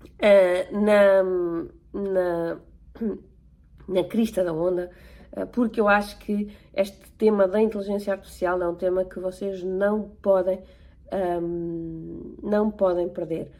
uh, 0.04 0.80
na, 0.80 1.22
na, 1.92 2.58
na 3.88 4.04
crista 4.04 4.42
da 4.42 4.52
onda 4.52 4.90
eh, 5.32 5.44
porque 5.44 5.80
eu 5.80 5.88
acho 5.88 6.18
que 6.18 6.52
este 6.74 7.10
tema 7.12 7.46
da 7.46 7.60
inteligência 7.60 8.12
artificial 8.12 8.60
é 8.62 8.68
um 8.68 8.74
tema 8.74 9.04
que 9.04 9.18
vocês 9.20 9.62
não 9.62 10.02
podem, 10.22 10.60
um, 11.12 12.36
não 12.42 12.70
podem 12.70 13.08
perder. 13.08 13.50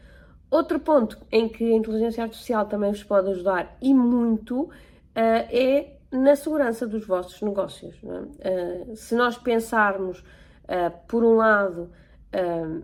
Outro 0.49 0.79
ponto 0.79 1.17
em 1.31 1.47
que 1.47 1.63
a 1.63 1.75
inteligência 1.75 2.23
artificial 2.23 2.65
também 2.65 2.91
vos 2.91 3.03
pode 3.03 3.29
ajudar 3.31 3.77
e 3.81 3.93
muito 3.93 4.63
uh, 4.63 4.69
é 5.15 5.97
na 6.11 6.35
segurança 6.35 6.85
dos 6.85 7.05
vossos 7.05 7.41
negócios. 7.41 7.95
É? 8.03 8.91
Uh, 8.91 8.95
se 8.95 9.15
nós 9.15 9.37
pensarmos, 9.37 10.19
uh, 10.19 11.07
por 11.07 11.23
um 11.23 11.35
lado, 11.35 11.91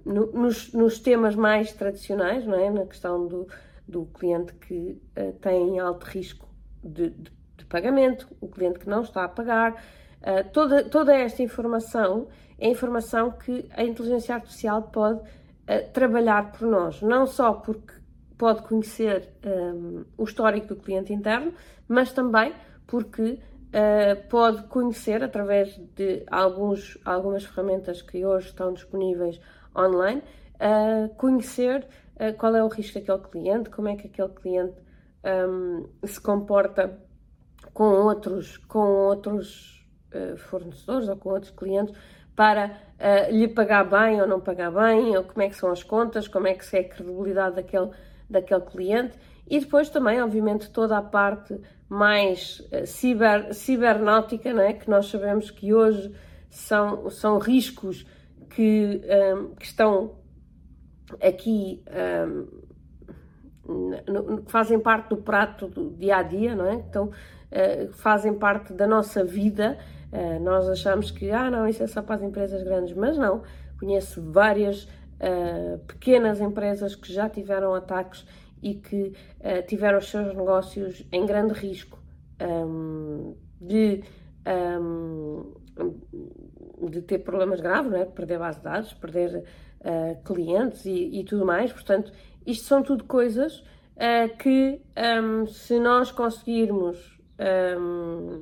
no, 0.03 0.25
nos, 0.33 0.73
nos, 0.73 0.99
temas 0.99 1.33
mais 1.33 1.71
tradicionais, 1.71 2.45
não 2.45 2.59
é? 2.59 2.69
na 2.69 2.85
questão 2.85 3.25
do, 3.25 3.47
do 3.87 4.05
cliente 4.07 4.53
que 4.55 5.01
tem 5.39 5.79
alto 5.79 6.03
risco 6.03 6.45
de, 6.83 7.11
de 7.11 7.65
pagamento, 7.67 8.27
o 8.41 8.47
cliente 8.47 8.79
que 8.79 8.89
não 8.89 9.01
está 9.01 9.23
a 9.23 9.29
pagar, 9.29 9.73
uh, 9.73 10.49
toda, 10.51 10.83
toda 10.83 11.15
esta 11.15 11.43
informação 11.43 12.27
é 12.59 12.69
informação 12.69 13.31
que 13.31 13.69
a 13.71 13.83
inteligência 13.83 14.35
artificial 14.35 14.83
pode 14.83 15.19
uh, 15.19 15.91
trabalhar 15.93 16.51
por 16.51 16.67
nós, 16.67 17.01
não 17.01 17.25
só 17.25 17.53
porque 17.53 17.93
pode 18.37 18.61
conhecer 18.63 19.29
um, 19.45 20.05
o 20.17 20.23
histórico 20.23 20.67
do 20.67 20.75
cliente 20.75 21.11
interno, 21.11 21.53
mas 21.87 22.11
também 22.11 22.53
porque 22.87 23.33
uh, 23.33 24.29
pode 24.29 24.63
conhecer, 24.63 25.23
através 25.23 25.77
de 25.95 26.23
alguns, 26.31 26.97
algumas 27.05 27.43
ferramentas 27.43 28.01
que 28.01 28.25
hoje 28.25 28.47
estão 28.47 28.73
disponíveis 28.73 29.39
online, 29.75 30.23
conhecer 31.17 31.87
qual 32.39 32.55
é 32.55 32.63
o 32.63 32.67
risco 32.67 32.99
daquele 32.99 33.19
cliente, 33.19 33.69
como 33.69 33.89
é 33.89 33.95
que 33.95 34.07
aquele 34.07 34.29
cliente 34.29 34.73
um, 35.23 35.87
se 36.05 36.19
comporta 36.19 36.99
com 37.73 37.83
outros, 37.83 38.57
com 38.57 38.79
outros 38.79 39.85
uh, 40.13 40.37
fornecedores 40.37 41.09
ou 41.09 41.17
com 41.17 41.29
outros 41.29 41.51
clientes 41.51 41.95
para 42.35 42.71
uh, 42.99 43.31
lhe 43.31 43.47
pagar 43.47 43.83
bem 43.83 44.21
ou 44.21 44.27
não 44.27 44.39
pagar 44.39 44.71
bem, 44.71 45.17
ou 45.17 45.23
como 45.23 45.41
é 45.41 45.49
que 45.49 45.55
são 45.55 45.71
as 45.71 45.83
contas, 45.83 46.27
como 46.27 46.47
é 46.47 46.53
que 46.53 46.75
é 46.75 46.79
a 46.79 46.89
credibilidade 46.89 47.55
daquele, 47.55 47.91
daquele 48.29 48.61
cliente. 48.61 49.17
E 49.49 49.59
depois 49.59 49.89
também, 49.89 50.21
obviamente, 50.21 50.69
toda 50.69 50.97
a 50.97 51.01
parte 51.01 51.59
mais 51.89 52.59
uh, 52.71 52.85
ciber, 52.85 53.53
cibernáutica, 53.53 54.53
né, 54.53 54.73
que 54.73 54.89
nós 54.89 55.07
sabemos 55.07 55.49
que 55.49 55.73
hoje 55.73 56.13
são, 56.49 57.09
são 57.09 57.37
riscos 57.37 58.05
que, 58.49 59.01
um, 59.35 59.55
que 59.55 59.65
estão 59.65 60.15
aqui 61.21 61.83
um, 61.97 62.67
no, 64.07 64.43
fazem 64.47 64.79
parte 64.79 65.09
do 65.09 65.17
prato 65.17 65.67
do 65.67 65.89
dia 65.91 66.17
a 66.17 66.23
dia, 66.23 66.55
não 66.55 66.65
é? 66.65 66.75
Então, 66.75 67.05
uh, 67.05 67.91
fazem 67.93 68.33
parte 68.33 68.73
da 68.73 68.87
nossa 68.87 69.23
vida. 69.23 69.77
Uh, 70.11 70.41
nós 70.41 70.69
achamos 70.69 71.11
que, 71.11 71.31
ah, 71.31 71.49
não, 71.51 71.67
isso 71.67 71.83
é 71.83 71.87
só 71.87 72.01
para 72.01 72.15
as 72.15 72.21
empresas 72.21 72.63
grandes, 72.63 72.95
mas 72.95 73.17
não. 73.17 73.43
Conheço 73.79 74.21
várias 74.31 74.83
uh, 74.83 75.77
pequenas 75.85 76.39
empresas 76.39 76.95
que 76.95 77.11
já 77.11 77.29
tiveram 77.29 77.73
ataques 77.73 78.25
e 78.61 78.75
que 78.75 79.13
tiveram 79.67 79.99
os 79.99 80.09
seus 80.09 80.27
negócios 80.35 81.05
em 81.11 81.25
grande 81.25 81.53
risco 81.53 81.99
um, 82.41 83.35
de, 83.61 84.03
um, 84.99 85.53
de 86.89 87.01
ter 87.01 87.19
problemas 87.19 87.61
graves, 87.61 87.91
não 87.91 87.99
é? 87.99 88.05
perder 88.05 88.39
base 88.39 88.57
de 88.57 88.63
dados, 88.63 88.93
perder 88.93 89.43
clientes 90.25 90.85
e, 90.85 91.19
e 91.19 91.23
tudo 91.23 91.45
mais. 91.45 91.71
Portanto, 91.71 92.11
isto 92.47 92.65
são 92.65 92.81
tudo 92.81 93.03
coisas 93.03 93.61
uh, 93.97 94.37
que, 94.37 94.81
um, 95.21 95.45
se 95.47 95.77
nós 95.79 96.11
conseguirmos 96.11 97.19
um, 97.77 98.41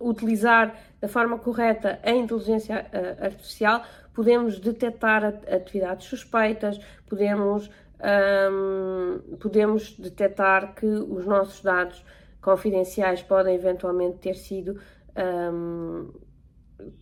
utilizar 0.00 0.74
da 0.98 1.08
forma 1.08 1.38
correta 1.38 2.00
a 2.02 2.10
inteligência 2.10 2.86
uh, 2.86 3.24
artificial, 3.24 3.82
podemos 4.14 4.58
detectar 4.58 5.24
atividades 5.24 6.06
suspeitas, 6.06 6.78
podemos, 7.06 7.70
um, 8.02 9.36
podemos 9.36 9.96
detectar 9.96 10.74
que 10.74 10.86
os 10.86 11.24
nossos 11.24 11.62
dados 11.62 12.04
confidenciais 12.40 13.22
podem 13.22 13.54
eventualmente 13.54 14.18
ter 14.18 14.34
sido 14.34 14.80
um, 15.16 16.10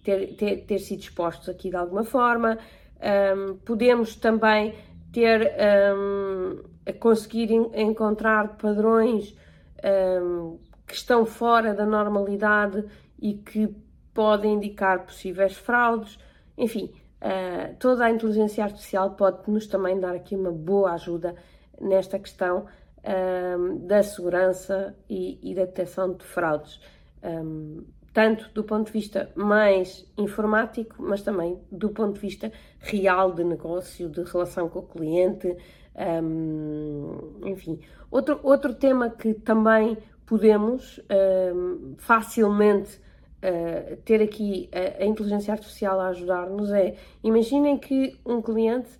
ter, 0.04 0.36
ter, 0.36 0.66
ter, 0.66 0.78
sido 0.78 1.00
expostos 1.00 1.48
aqui 1.48 1.70
de 1.70 1.76
alguma 1.76 2.04
forma. 2.04 2.58
Um, 3.00 3.56
podemos 3.56 4.14
também 4.16 4.74
ter 5.10 5.54
conseguir 7.00 7.50
encontrar 7.74 8.56
padrões 8.56 9.34
que 10.86 10.94
estão 10.94 11.24
fora 11.24 11.74
da 11.74 11.86
normalidade 11.86 12.84
e 13.18 13.34
que 13.34 13.74
podem 14.12 14.54
indicar 14.54 15.04
possíveis 15.04 15.56
fraudes, 15.56 16.18
enfim, 16.56 16.92
uh, 17.22 17.74
toda 17.78 18.04
a 18.04 18.10
inteligência 18.10 18.64
artificial 18.64 19.10
pode 19.10 19.50
nos 19.50 19.66
também 19.66 19.98
dar 19.98 20.14
aqui 20.14 20.34
uma 20.34 20.52
boa 20.52 20.92
ajuda 20.92 21.34
nesta 21.80 22.18
questão 22.18 22.66
um, 23.04 23.86
da 23.86 24.02
segurança 24.02 24.94
e, 25.08 25.38
e, 25.42 25.54
da 25.54 25.64
detecção 25.64 26.12
de 26.14 26.24
fraudes. 26.24 26.80
Um, 27.22 27.84
tanto 28.12 28.50
do 28.52 28.64
ponto 28.64 28.86
de 28.86 28.92
vista 28.92 29.30
mais 29.36 30.04
informático, 30.18 30.96
mas 30.98 31.22
também 31.22 31.60
do 31.70 31.90
ponto 31.90 32.14
de 32.14 32.20
vista 32.20 32.52
real 32.80 33.32
de 33.32 33.44
negócio, 33.44 34.08
de 34.08 34.22
relação 34.24 34.68
com 34.68 34.80
o 34.80 34.82
cliente, 34.82 35.56
um, 36.22 37.46
enfim. 37.46 37.78
Outro, 38.10 38.40
outro 38.42 38.74
tema 38.74 39.10
que 39.10 39.32
também 39.32 39.96
podemos 40.26 41.00
facilmente 41.98 43.00
uh, 43.42 43.96
ter 44.04 44.22
aqui 44.22 44.68
a, 44.72 45.02
a, 45.02 45.06
inteligência 45.06 45.52
artificial 45.52 46.00
a 46.00 46.08
ajudar-nos 46.08 46.70
é, 46.70 46.94
imaginem 47.22 47.78
que 47.78 48.18
um 48.24 48.40
cliente, 48.40 48.90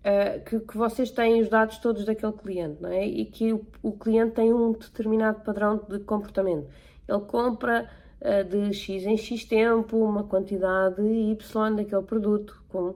uh, 0.00 0.44
que, 0.44 0.60
que, 0.60 0.76
vocês 0.76 1.10
têm 1.10 1.40
os 1.40 1.48
dados 1.48 1.78
todos 1.78 2.04
daquele 2.04 2.32
cliente, 2.32 2.82
não 2.82 2.90
é? 2.90 3.06
E 3.06 3.24
que 3.24 3.52
o, 3.52 3.66
o 3.82 3.92
cliente 3.92 4.32
tem 4.32 4.52
um 4.52 4.72
determinado 4.72 5.40
padrão 5.40 5.80
de 5.88 5.98
comportamento. 6.00 6.68
Ele 7.08 7.20
compra 7.20 7.90
eh, 8.20 8.44
de 8.44 8.72
X 8.72 9.04
em 9.04 9.16
X 9.16 9.44
tempo, 9.44 9.96
uma 9.96 10.22
quantidade 10.22 11.02
Y 11.02 11.74
daquele 11.74 12.02
produto, 12.02 12.62
com 12.68 12.94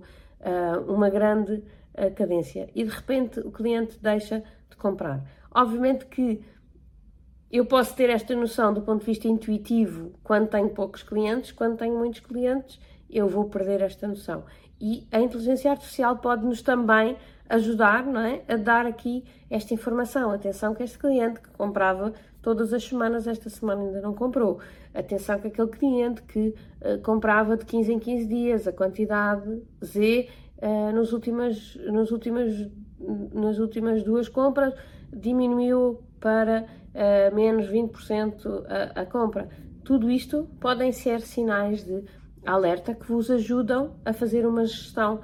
uma 0.87 1.09
grande 1.09 1.64
cadência. 2.14 2.68
E 2.75 2.85
de 2.85 2.90
repente 2.90 3.40
o 3.40 3.51
cliente 3.51 3.99
deixa 4.01 4.44
de 4.70 4.77
comprar. 4.77 5.25
Obviamente 5.53 6.07
que 6.07 6.44
eu 7.57 7.64
posso 7.64 7.95
ter 7.95 8.11
esta 8.11 8.35
noção 8.35 8.75
do 8.75 8.83
ponto 8.83 9.01
de 9.01 9.07
vista 9.07 9.29
intuitivo 9.29 10.12
quando 10.25 10.49
tenho 10.49 10.71
poucos 10.71 11.05
clientes, 11.05 11.53
quando 11.53 11.77
tenho 11.77 11.97
muitos 11.97 12.19
clientes 12.19 12.81
eu 13.09 13.29
vou 13.29 13.45
perder 13.45 13.81
esta 13.81 14.09
noção. 14.09 14.43
E 14.81 15.07
a 15.12 15.21
inteligência 15.21 15.71
artificial 15.71 16.17
pode-nos 16.17 16.62
também 16.62 17.17
ajudar 17.49 18.05
não 18.05 18.21
é, 18.21 18.43
a 18.49 18.57
dar 18.57 18.87
aqui 18.87 19.25
esta 19.49 19.73
informação. 19.73 20.33
Atenção 20.33 20.75
que 20.75 20.83
este 20.83 20.99
cliente 20.99 21.40
que 21.40 21.49
comprava 21.51 22.12
todas 22.43 22.73
as 22.73 22.83
semanas, 22.83 23.29
esta 23.29 23.49
semana 23.49 23.83
ainda 23.83 24.01
não 24.01 24.14
comprou. 24.14 24.59
Atenção 24.93 25.38
que 25.38 25.47
aquele 25.47 25.69
cliente 25.69 26.23
que 26.23 26.49
uh, 26.83 27.01
comprava 27.05 27.57
de 27.57 27.64
15 27.64 27.93
em 27.93 27.99
15 28.01 28.27
dias, 28.27 28.67
a 28.67 28.73
quantidade 28.73 29.62
Z 29.85 30.29
uh, 30.59 30.93
nos 30.93 31.12
últimas, 31.12 31.77
nos 31.77 32.11
últimas, 32.11 32.69
nas 33.33 33.61
últimas 33.61 34.03
duas 34.03 34.29
compras 34.29 34.75
diminuiu 35.12 36.03
para 36.19 36.67
uh, 36.94 37.35
menos 37.35 37.66
20% 37.68 38.64
a, 38.66 39.00
a 39.02 39.07
compra. 39.07 39.48
Tudo 39.85 40.11
isto 40.11 40.48
podem 40.61 40.92
ser 40.92 41.20
sinais 41.20 41.85
de 41.85 42.04
alerta 42.44 42.94
que 42.94 43.07
vos 43.07 43.30
ajudam 43.30 43.96
a 44.04 44.12
fazer 44.12 44.46
uma 44.46 44.64
gestão 44.64 45.20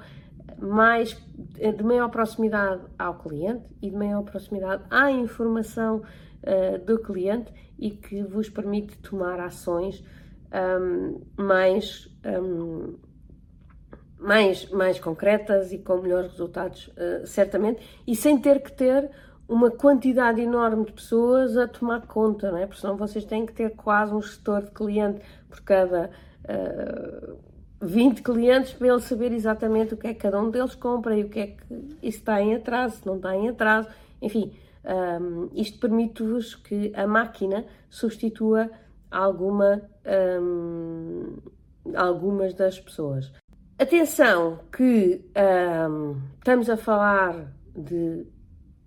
mais 0.59 1.13
de 1.57 1.83
maior 1.83 2.09
proximidade 2.09 2.81
ao 2.97 3.17
cliente 3.17 3.65
e 3.81 3.89
de 3.89 3.95
maior 3.95 4.23
proximidade 4.23 4.83
à 4.89 5.09
informação 5.11 5.97
uh, 6.43 6.85
do 6.85 6.99
cliente 6.99 7.51
e 7.79 7.91
que 7.91 8.21
vos 8.23 8.49
permite 8.49 8.97
tomar 8.99 9.39
ações 9.39 10.03
um, 10.53 11.21
mais, 11.35 12.07
um, 12.25 12.95
mais, 14.19 14.69
mais 14.69 14.99
concretas 14.99 15.71
e 15.71 15.79
com 15.79 15.97
melhores 15.97 16.31
resultados, 16.31 16.87
uh, 16.89 17.25
certamente, 17.25 17.81
e 18.05 18.15
sem 18.15 18.37
ter 18.37 18.61
que 18.61 18.71
ter 18.71 19.09
uma 19.51 19.69
quantidade 19.69 20.39
enorme 20.39 20.85
de 20.85 20.93
pessoas 20.93 21.57
a 21.57 21.67
tomar 21.67 22.07
conta, 22.07 22.49
não 22.49 22.57
é? 22.57 22.65
Porque 22.65 22.79
senão 22.79 22.95
vocês 22.95 23.25
têm 23.25 23.45
que 23.45 23.51
ter 23.51 23.71
quase 23.71 24.13
um 24.13 24.21
gestor 24.21 24.63
de 24.63 24.71
cliente 24.71 25.19
por 25.49 25.59
cada 25.61 26.09
uh, 26.45 27.37
20 27.81 28.21
clientes 28.21 28.71
para 28.71 28.87
ele 28.87 29.01
saber 29.01 29.33
exatamente 29.33 29.93
o 29.93 29.97
que 29.97 30.07
é 30.07 30.13
que 30.13 30.21
cada 30.21 30.39
um 30.39 30.49
deles 30.49 30.73
compra 30.73 31.17
e 31.17 31.25
o 31.25 31.29
que 31.29 31.39
é 31.39 31.47
que 31.47 31.97
está 32.01 32.41
em 32.41 32.55
atraso, 32.55 32.97
se 32.97 33.05
não 33.05 33.17
está 33.17 33.35
em 33.35 33.49
atraso, 33.49 33.89
enfim, 34.21 34.53
um, 35.21 35.49
isto 35.53 35.79
permite-vos 35.79 36.55
que 36.55 36.93
a 36.95 37.05
máquina 37.05 37.65
substitua 37.89 38.71
alguma, 39.11 39.81
um, 40.41 41.35
algumas 41.93 42.53
das 42.53 42.79
pessoas. 42.79 43.33
Atenção 43.77 44.59
que 44.71 45.25
um, 45.89 46.21
estamos 46.39 46.69
a 46.69 46.77
falar 46.77 47.51
de 47.75 48.25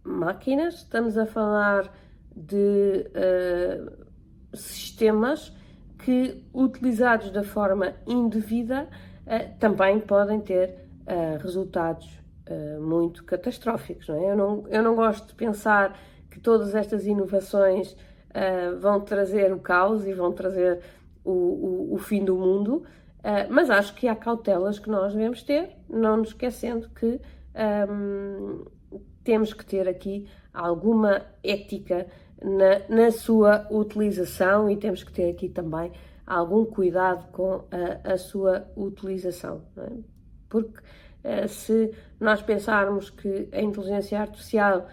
máquinas, 0.05 0.75
estamos 0.75 1.17
a 1.17 1.25
falar 1.25 1.91
de 2.37 3.11
uh, 3.11 4.57
sistemas 4.57 5.53
que, 5.99 6.43
utilizados 6.53 7.31
da 7.31 7.43
forma 7.43 7.95
indevida, 8.07 8.89
uh, 9.27 9.59
também 9.59 10.01
podem 10.01 10.41
ter 10.41 10.87
uh, 11.07 11.39
resultados 11.43 12.23
muito 12.79 13.25
catastróficos. 13.25 14.07
Não 14.09 14.17
é? 14.17 14.33
eu, 14.33 14.37
não, 14.37 14.69
eu 14.69 14.83
não 14.83 14.95
gosto 14.95 15.29
de 15.29 15.35
pensar 15.35 15.99
que 16.31 16.39
todas 16.39 16.75
estas 16.75 17.07
inovações 17.07 17.97
vão 18.81 19.01
trazer 19.01 19.51
o 19.51 19.59
caos 19.59 20.07
e 20.07 20.13
vão 20.13 20.31
trazer 20.31 20.83
o, 21.25 21.31
o, 21.31 21.95
o 21.95 21.97
fim 21.97 22.23
do 22.23 22.37
mundo, 22.37 22.85
mas 23.49 23.71
acho 23.71 23.95
que 23.95 24.07
há 24.07 24.15
cautelas 24.15 24.79
que 24.79 24.91
nós 24.91 25.15
devemos 25.15 25.43
ter, 25.43 25.71
não 25.89 26.19
nos 26.19 26.29
esquecendo 26.29 26.91
que 26.91 27.19
um, 27.89 28.67
temos 29.25 29.53
que 29.53 29.65
ter 29.65 29.89
aqui 29.89 30.29
alguma 30.53 31.23
ética 31.43 32.07
na, 32.43 32.81
na 32.89 33.11
sua 33.11 33.67
utilização 33.71 34.71
e 34.71 34.77
temos 34.77 35.03
que 35.03 35.13
ter 35.13 35.31
aqui 35.31 35.49
também 35.49 35.91
algum 36.27 36.65
cuidado 36.65 37.31
com 37.33 37.65
a, 37.71 38.13
a 38.13 38.19
sua 38.19 38.67
utilização. 38.77 39.63
É? 39.77 39.91
Porque 40.49 40.79
uh, 40.79 41.49
se 41.49 41.93
nós 42.21 42.43
pensarmos 42.43 43.11
que 43.11 43.49
a 43.53 43.61
inteligência 43.61 44.21
artificial 44.21 44.87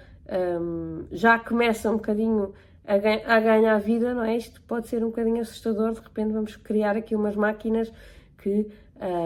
um, 0.60 1.06
já 1.12 1.38
começa 1.39 1.89
um 1.89 1.96
bocadinho 1.96 2.54
a, 2.86 2.96
a, 3.36 3.39
ganhar 3.39 3.78
vida, 3.80 4.13
não 4.13 4.24
é? 4.24 4.38
Isto 4.38 4.62
pode 4.62 4.88
ser 4.88 5.04
um 5.04 5.08
bocadinho 5.08 5.41
assustador, 5.41 5.94
de 5.94 6.02
repente 6.02 6.34
vamos 6.34 6.56
criar 6.56 6.96
aqui 6.96 7.15
umas 7.15 7.36
máquinas 7.36 7.91
que, 8.38 8.67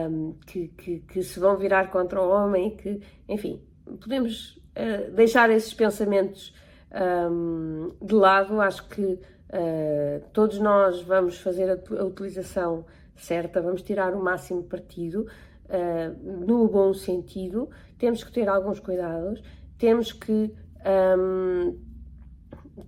um, 0.10 0.34
que, 0.46 0.68
que, 0.70 1.00
que, 1.00 1.24
se 1.24 1.40
vão 1.40 1.58
virar 1.58 1.90
contra 1.90 2.22
o 2.22 2.30
homem, 2.30 2.76
que, 2.76 3.00
enfim, 3.30 3.62
podemos 4.02 4.60
uh, 4.76 5.12
deixar 5.12 5.50
esses 5.50 5.74
pensamentos 5.74 6.54
um, 7.32 7.92
de 8.02 8.14
lado, 8.14 8.62
acho 8.62 8.88
que 8.88 9.02
uh, 9.02 10.22
todos 10.32 10.60
nós 10.60 11.02
vamos 11.02 11.38
fazer 11.40 11.70
a, 11.70 12.02
a, 12.02 12.06
utilização 12.06 12.86
certa, 13.16 13.62
vamos 13.62 13.82
tirar 13.82 14.14
o 14.14 14.22
máximo 14.22 14.64
partido, 14.64 15.28
uh, 15.66 16.46
no 16.46 16.68
bom 16.68 16.94
sentido, 16.94 17.70
temos 17.98 18.24
que 18.24 18.32
ter 18.32 18.48
alguns 18.48 18.80
cuidados, 18.80 19.42
temos 19.78 20.12
que 20.12 20.54
um, 21.18 21.78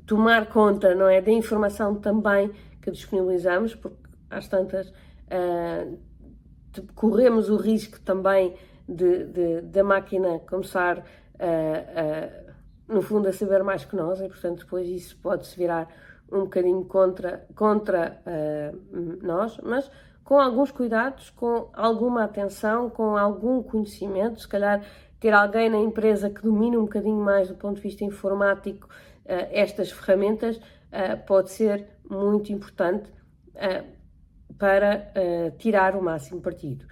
tomar 0.06 0.48
conta, 0.48 0.94
não 0.94 1.08
é, 1.08 1.22
da 1.22 1.32
informação 1.32 1.96
também 1.96 2.52
que 2.82 2.92
disponibilizamos, 2.92 3.76
porque 3.76 3.98
às 4.30 4.48
tantas 4.48 4.94
corremos 6.96 7.50
o 7.50 7.58
risco 7.58 8.00
também 8.02 8.54
de, 8.88 9.26
de, 9.26 9.62
da 9.62 9.84
máquina 9.84 10.40
começar 10.40 11.04
a 11.40 12.48
no 12.88 13.02
fundo, 13.02 13.28
a 13.28 13.34
saber 13.34 13.64
mais 13.64 13.84
que 13.84 13.96
nós, 13.96 14.22
e 14.22 14.28
portanto, 14.28 14.60
depois 14.60 14.88
isso 14.88 15.18
pode-se 15.22 15.58
virar 15.58 15.88
um 16.32 16.42
bocadinho 16.42 16.86
contra, 16.86 17.46
contra 17.56 18.22
uh, 18.26 19.26
nós, 19.26 19.58
mas 19.64 19.90
com 20.24 20.40
alguns 20.40 20.72
cuidados, 20.72 21.30
com 21.30 21.70
alguma 21.74 22.24
atenção, 22.24 22.90
com 22.90 23.18
algum 23.18 23.62
conhecimento, 23.64 24.42
se 24.42 24.48
calhar 24.48 24.84
ter 25.20 25.34
alguém 25.34 25.70
na 25.70 25.78
empresa 25.78 26.30
que 26.30 26.42
domine 26.42 26.78
um 26.78 26.84
bocadinho 26.84 27.18
mais 27.18 27.48
do 27.48 27.56
ponto 27.56 27.78
de 27.78 27.82
vista 27.82 28.04
informático 28.04 28.88
uh, 28.88 29.48
estas 29.52 29.92
ferramentas 29.92 30.58
uh, 30.58 31.26
pode 31.26 31.52
ser 31.52 31.88
muito 32.10 32.52
importante 32.52 33.12
para 34.60 35.12
tirar 35.58 35.96
o 35.96 36.02
máximo 36.02 36.40
partido. 36.40 36.86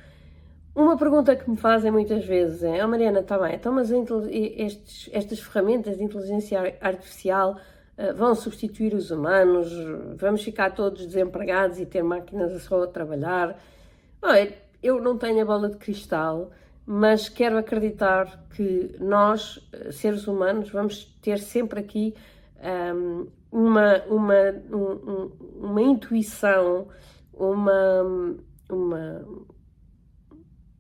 Uma 0.76 0.98
pergunta 0.98 1.34
que 1.38 1.50
me 1.50 1.56
fazem 1.56 1.90
muitas 1.90 2.26
vezes 2.26 2.62
é: 2.62 2.84
oh 2.84 2.88
Mariana, 2.90 3.22
está 3.22 3.40
bem, 3.40 3.56
então, 3.56 3.72
mas 3.72 3.90
estes, 3.90 5.10
estas 5.14 5.40
ferramentas 5.40 5.98
de 5.98 6.04
inteligência 6.04 6.78
artificial 6.82 7.58
uh, 7.98 8.14
vão 8.14 8.36
substituir 8.36 8.94
os 8.94 9.10
humanos? 9.10 9.72
Vamos 10.18 10.44
ficar 10.44 10.72
todos 10.72 11.06
desempregados 11.06 11.80
e 11.80 11.86
ter 11.86 12.04
máquinas 12.04 12.62
só 12.64 12.84
a 12.84 12.88
trabalhar? 12.88 13.58
Olha, 14.22 14.54
eu 14.84 15.02
não 15.02 15.18
tenho 15.18 15.42
a 15.42 15.46
bola 15.46 15.70
de 15.70 15.78
cristal, 15.78 16.52
mas 16.86 17.30
quero 17.30 17.58
acreditar 17.58 18.46
que 18.50 18.98
nós, 19.00 19.66
eh, 19.72 19.92
seres 19.94 20.28
humanos, 20.28 20.70
vamos 20.70 21.06
ter 21.22 21.40
sempre 21.40 21.80
aqui 21.80 22.14
um, 22.60 22.68
ehm, 22.68 23.28
uma, 23.52 24.04
uma, 24.10 24.52
um, 24.74 25.32
uma 25.58 25.82
intuição, 25.82 26.88
uma, 27.34 28.04
uma 28.70 29.26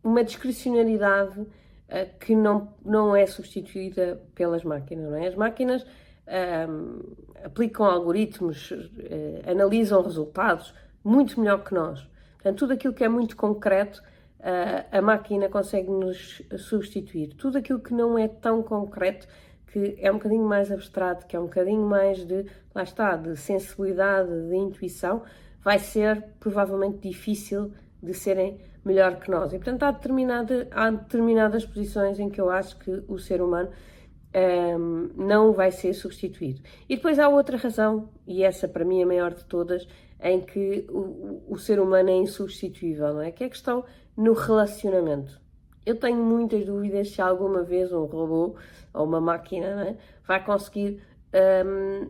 uma 0.06 0.24
discricionalidade 0.24 1.40
uh, 1.42 2.20
que 2.20 2.36
não, 2.36 2.72
não 2.86 3.16
é 3.16 3.26
substituída 3.26 4.22
pelas 4.36 4.64
máquinas. 4.64 5.10
Não 5.10 5.18
é? 5.18 5.28
As 5.28 5.36
máquinas 5.36 5.86
ehm, 6.28 7.00
aplicam 7.44 7.86
algoritmos, 7.88 8.70
uh, 8.70 9.50
analisam 9.50 10.04
resultados 10.04 10.74
muito 11.04 11.40
melhor 11.40 11.64
que 11.64 11.74
nós. 11.74 12.08
Portanto, 12.36 12.60
tudo 12.60 12.74
aquilo 12.74 12.94
que 12.94 13.04
é 13.04 13.10
muito 13.10 13.36
concreto, 13.36 14.04
uh, 14.40 14.86
a 14.96 15.02
máquina 15.02 15.50
consegue 15.50 15.90
nos 15.90 16.44
substituir. 16.60 17.34
Tudo 17.34 17.58
aquilo 17.58 17.80
que 17.80 17.94
não 17.94 18.18
é 18.18 18.28
tão 18.28 18.62
concreto, 18.62 19.28
que 19.66 19.96
é 19.98 20.12
um 20.12 20.16
bocadinho 20.16 20.46
mais 20.46 20.72
abstrato, 20.72 21.26
que 21.26 21.36
é 21.36 21.40
um 21.40 21.46
bocadinho 21.46 21.82
mais 21.82 22.24
de, 22.24 22.46
lá 22.76 22.84
está, 22.84 23.16
de 23.16 23.36
sensibilidade, 23.36 24.30
de 24.50 24.56
intuição, 24.56 25.24
vai 25.64 25.80
ser 25.80 26.24
provavelmente 26.40 27.00
difícil 27.00 27.74
de 28.02 28.14
serem 28.14 28.62
melhor 28.86 29.20
que 29.20 29.30
nós. 29.30 29.52
E, 29.52 29.58
portanto, 29.58 29.84
há, 29.84 29.92
determinada, 29.92 30.68
há 30.72 30.92
determinadas 30.92 31.66
posições 31.66 32.20
em 32.20 32.30
que 32.30 32.40
eu 32.40 32.50
acho 32.50 32.78
que 32.78 33.04
o 33.08 33.18
ser 33.18 33.42
humano 33.42 33.70
um, 33.70 34.38
ehm, 34.38 35.10
não 35.18 35.52
vai 35.52 35.72
ser 35.72 35.94
substituído. 35.94 36.62
E 36.88 36.96
depois 36.96 37.18
há 37.18 37.28
outra 37.28 37.58
razão, 37.58 38.10
e 38.28 38.44
essa 38.44 38.68
para 38.68 38.86
mim 38.86 39.00
é 39.00 39.04
a 39.04 39.08
maior 39.08 39.34
de 39.34 39.44
todas, 39.46 39.88
em 40.22 40.40
que 40.42 40.86
o, 40.90 41.44
o 41.50 41.58
ser 41.58 41.80
humano 41.80 42.10
é 42.10 42.16
insubstituível, 42.16 43.14
não 43.14 43.22
é? 43.22 43.32
Que 43.32 43.44
é 43.44 43.48
a 43.48 43.50
questão 43.50 43.84
no 44.16 44.34
relacionamento. 44.34 45.42
Eu 45.86 46.00
tenho 46.00 46.24
muitas 46.24 46.66
dúvidas 46.66 47.10
se 47.10 47.22
alguma 47.22 47.64
vez 47.64 47.92
um 47.92 48.06
robô 48.06 48.56
ou 48.94 49.06
uma 49.06 49.22
máquina 49.22 49.90
é? 49.90 49.98
vai 50.26 50.44
conseguir 50.44 51.02
um, 51.34 51.38
ehm, 51.38 52.10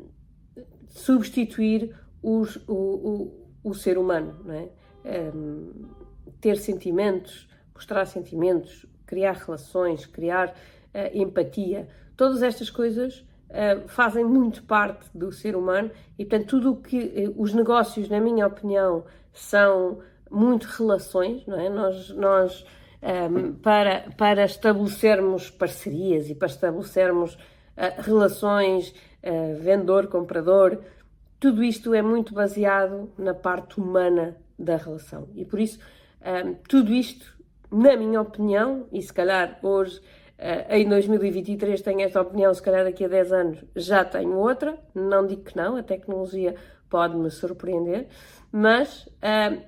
substituir 0.88 1.94
os, 2.22 2.56
o, 2.68 2.74
o, 2.74 3.70
o, 3.70 3.74
ser 3.74 3.98
humano, 3.98 4.40
não 4.46 4.54
é? 4.54 4.70
Um, 5.04 5.10
ehm, 5.10 6.05
ter 6.39 6.58
sentimentos, 6.58 7.48
mostrar 7.74 8.06
sentimentos, 8.06 8.86
criar 9.06 9.34
relações, 9.34 10.06
criar 10.06 10.50
uh, 10.50 11.17
empatia, 11.17 11.88
todas 12.15 12.41
estas 12.41 12.69
coisas 12.69 13.26
uh, 13.50 13.88
fazem 13.88 14.24
muito 14.24 14.63
parte 14.63 15.06
do 15.13 15.32
ser 15.32 15.56
humano 15.56 15.91
e, 16.17 16.26
portanto, 16.26 16.50
tudo 16.50 16.71
o 16.71 16.76
que 16.78 16.98
uh, 16.98 17.41
os 17.41 17.54
negócios, 17.54 18.10
na 18.10 18.19
minha 18.19 18.48
opinião, 18.48 19.06
são 19.34 20.00
muito 20.30 20.65
relações, 20.65 21.45
não 21.45 21.60
é? 21.60 21.69
Nós, 21.69 22.10
nós 22.10 22.65
um, 23.02 23.54
para, 23.54 24.10
para 24.17 24.45
estabelecermos 24.45 25.50
parcerias 25.50 26.30
e 26.30 26.36
para 26.36 26.48
estabelecermos 26.48 27.36
uh, 27.36 28.02
relações 28.02 28.93
vendedor-comprador, 29.60 30.84
tudo 31.39 31.63
isto 31.63 31.95
é 31.95 32.02
muito 32.04 32.32
baseado 32.32 33.10
na 33.17 33.34
parte 33.34 33.82
humana 33.82 34.38
da 34.58 34.78
relação. 34.78 35.28
E 35.34 35.43
por 35.43 35.60
isso, 35.60 35.80
um, 36.26 36.56
tudo 36.68 36.92
isto, 36.92 37.38
na 37.72 37.96
minha 37.96 38.20
opinião, 38.20 38.88
e 38.92 39.00
se 39.02 39.14
calhar 39.14 39.60
hoje, 39.62 40.00
uh, 40.00 40.74
em 40.74 40.90
2023, 40.90 41.82
tenho 41.82 42.02
esta 42.02 42.20
opinião, 42.20 42.52
se 42.52 42.62
calhar 42.62 42.84
daqui 42.84 43.06
a 43.06 43.08
10 43.08 43.32
anos 43.32 43.66
já 43.76 44.04
tenho 44.04 44.36
outra, 44.36 44.76
não 44.94 45.28
digo 45.28 45.44
que 45.44 45.56
não, 45.56 45.78
a 45.78 45.84
tecnologia 45.84 46.56
pode-me 46.90 47.30
surpreender, 47.30 48.08
mas 48.52 49.10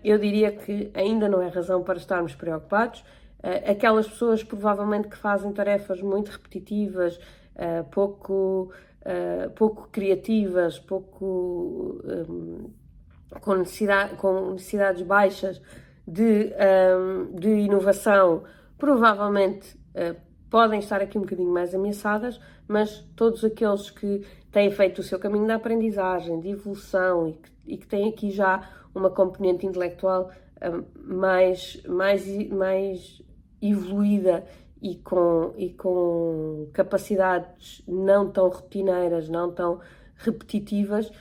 eu 0.04 0.18
diria 0.18 0.52
que 0.52 0.92
ainda 0.94 1.28
não 1.28 1.42
é 1.42 1.50
razão 1.50 1.84
para 1.84 1.98
estarmos 1.98 2.34
preocupados. 2.34 3.02
Uh, 3.44 3.70
aquelas 3.72 4.08
pessoas 4.08 4.44
provavelmente 4.44 5.10
que 5.10 5.18
fazem 5.18 5.52
tarefas 5.52 6.02
muito 6.02 6.30
repetitivas, 6.30 7.18
uh, 7.18 7.84
pouco, 7.92 8.72
pouco 9.56 9.88
criativas, 9.90 10.80
pouco 10.80 12.02
um, 12.04 12.70
com, 13.40 13.56
necessidade, 13.56 14.16
com 14.16 14.52
necessidades 14.52 15.02
baixas 15.02 15.62
de, 16.08 16.54
um, 16.98 17.36
de 17.36 17.50
inovação, 17.50 18.44
provavelmente 18.78 19.78
podem 20.50 20.80
estar 20.80 21.02
aqui 21.02 21.18
um 21.18 21.22
bocadinho 21.22 21.52
mais 21.52 21.74
ameaçadas, 21.74 22.40
mas 22.68 23.02
todos 23.16 23.44
aqueles 23.44 23.90
que 23.90 24.22
têm 24.52 24.72
feito 24.72 25.00
o 25.00 25.04
seu 25.04 25.20
caminho 25.20 25.46
de 25.46 25.52
aprendizagem, 25.52 26.40
de 26.40 26.50
evolução 26.50 27.28
e 27.28 27.34
que, 27.34 27.52
e 27.66 27.78
que 27.78 27.88
têm 27.88 28.10
aqui 28.10 28.32
já 28.32 28.70
uma 28.94 29.10
componente 29.10 29.66
intelectual 29.66 30.32
um, 30.62 30.84
mais, 31.16 31.82
mais, 31.88 32.50
mais 32.50 33.22
evoluída 33.62 34.46
e 34.82 34.96
com, 34.96 35.54
e 35.58 35.70
com 35.70 36.68
capacidades 36.74 37.84
não 37.88 38.30
tão 38.30 38.48
rotineiras, 38.50 39.28
não 39.30 39.52
tão 39.52 39.80
repetitivas, 40.16 41.12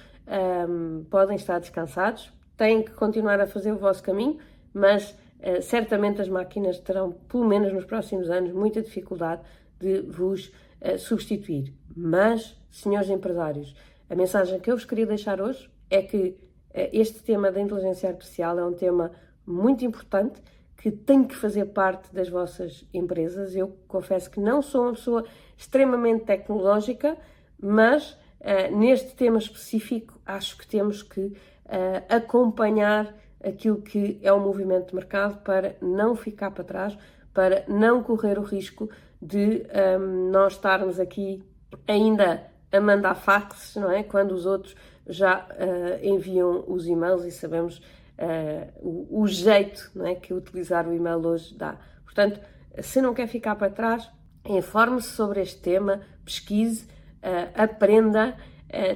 um, 0.68 1.05
podem 1.11 1.37
estar 1.37 1.59
descansados, 1.59 2.33
têm 2.57 2.83
que 2.83 2.92
continuar 2.92 3.40
a 3.40 3.46
fazer 3.46 3.72
o 3.72 3.79
vosso 3.79 4.03
caminho, 4.03 4.38
mas 4.76 5.16
uh, 5.40 5.62
certamente 5.62 6.20
as 6.20 6.28
máquinas 6.28 6.78
terão, 6.78 7.12
pelo 7.12 7.46
menos 7.46 7.72
nos 7.72 7.86
próximos 7.86 8.28
anos, 8.28 8.52
muita 8.52 8.82
dificuldade 8.82 9.40
de 9.80 10.02
vos 10.02 10.52
uh, 10.82 10.98
substituir. 10.98 11.72
Mas, 11.96 12.54
senhores 12.70 13.08
empresários, 13.08 13.74
a 14.10 14.14
mensagem 14.14 14.60
que 14.60 14.70
eu 14.70 14.76
vos 14.76 14.84
queria 14.84 15.06
deixar 15.06 15.40
hoje 15.40 15.70
é 15.88 16.02
que 16.02 16.18
uh, 16.18 16.36
este 16.92 17.22
tema 17.22 17.50
da 17.50 17.58
inteligência 17.58 18.10
artificial 18.10 18.58
é 18.58 18.66
um 18.66 18.74
tema 18.74 19.12
muito 19.46 19.82
importante 19.82 20.42
que 20.76 20.90
tem 20.90 21.24
que 21.24 21.34
fazer 21.34 21.64
parte 21.66 22.14
das 22.14 22.28
vossas 22.28 22.86
empresas. 22.92 23.56
Eu 23.56 23.74
confesso 23.88 24.30
que 24.30 24.38
não 24.38 24.60
sou 24.60 24.82
uma 24.82 24.92
pessoa 24.92 25.24
extremamente 25.56 26.26
tecnológica, 26.26 27.16
mas 27.58 28.10
uh, 28.10 28.76
neste 28.76 29.14
tema 29.14 29.38
específico 29.38 30.20
acho 30.26 30.58
que 30.58 30.66
temos 30.66 31.02
que 31.02 31.20
uh, 31.20 31.34
acompanhar 32.10 33.14
aquilo 33.46 33.80
que 33.80 34.18
é 34.22 34.32
o 34.32 34.40
movimento 34.40 34.88
de 34.88 34.94
mercado 34.94 35.42
para 35.42 35.76
não 35.80 36.16
ficar 36.16 36.50
para 36.50 36.64
trás, 36.64 36.98
para 37.32 37.64
não 37.68 38.02
correr 38.02 38.38
o 38.38 38.42
risco 38.42 38.90
de 39.20 39.66
um, 39.98 40.30
nós 40.30 40.54
estarmos 40.54 40.98
aqui 40.98 41.42
ainda 41.87 42.44
a 42.72 42.80
mandar 42.80 43.14
faxes, 43.14 43.76
não 43.76 43.90
é? 43.90 44.02
Quando 44.02 44.32
os 44.32 44.46
outros 44.46 44.74
já 45.06 45.46
uh, 45.46 46.04
enviam 46.04 46.64
os 46.66 46.87
e-mails 46.87 47.24
e 47.24 47.30
sabemos 47.30 47.78
uh, 48.18 48.72
o, 48.80 49.22
o, 49.22 49.26
jeito 49.28 49.90
não 49.94 50.06
é, 50.06 50.14
que 50.14 50.35
utilizar 50.35 50.88
o 50.88 50.92
e-mail 50.92 51.24
hoje 51.24 51.54
dá. 51.56 51.78
Portanto, 52.04 52.40
se 52.80 53.00
não 53.00 53.14
quer 53.14 53.28
ficar 53.28 53.54
para 53.56 53.70
trás, 53.70 54.11
informe-se 54.44 55.09
sobre 55.11 55.40
este 55.40 55.61
tema, 55.61 56.00
pesquise, 56.24 56.85
uh, 56.85 57.52
aprenda, 57.54 58.37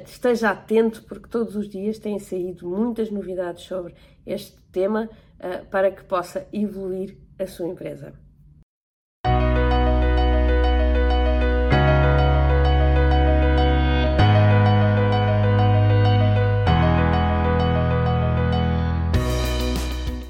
esteja 0.05 0.51
atento, 0.51 1.05
porque 1.05 1.29
todos 1.29 1.55
os 1.55 1.69
dias 1.69 1.99
têm 1.99 2.19
saído 2.19 2.69
muitas 2.69 3.09
novidades 3.09 3.63
sobre 3.63 3.95
este 4.33 4.61
tema 4.71 5.09
para 5.71 5.95
que 5.95 6.03
possa 6.03 6.47
evoluir 6.53 7.19
a 7.39 7.47
sua 7.47 7.69
empresa. 7.69 8.13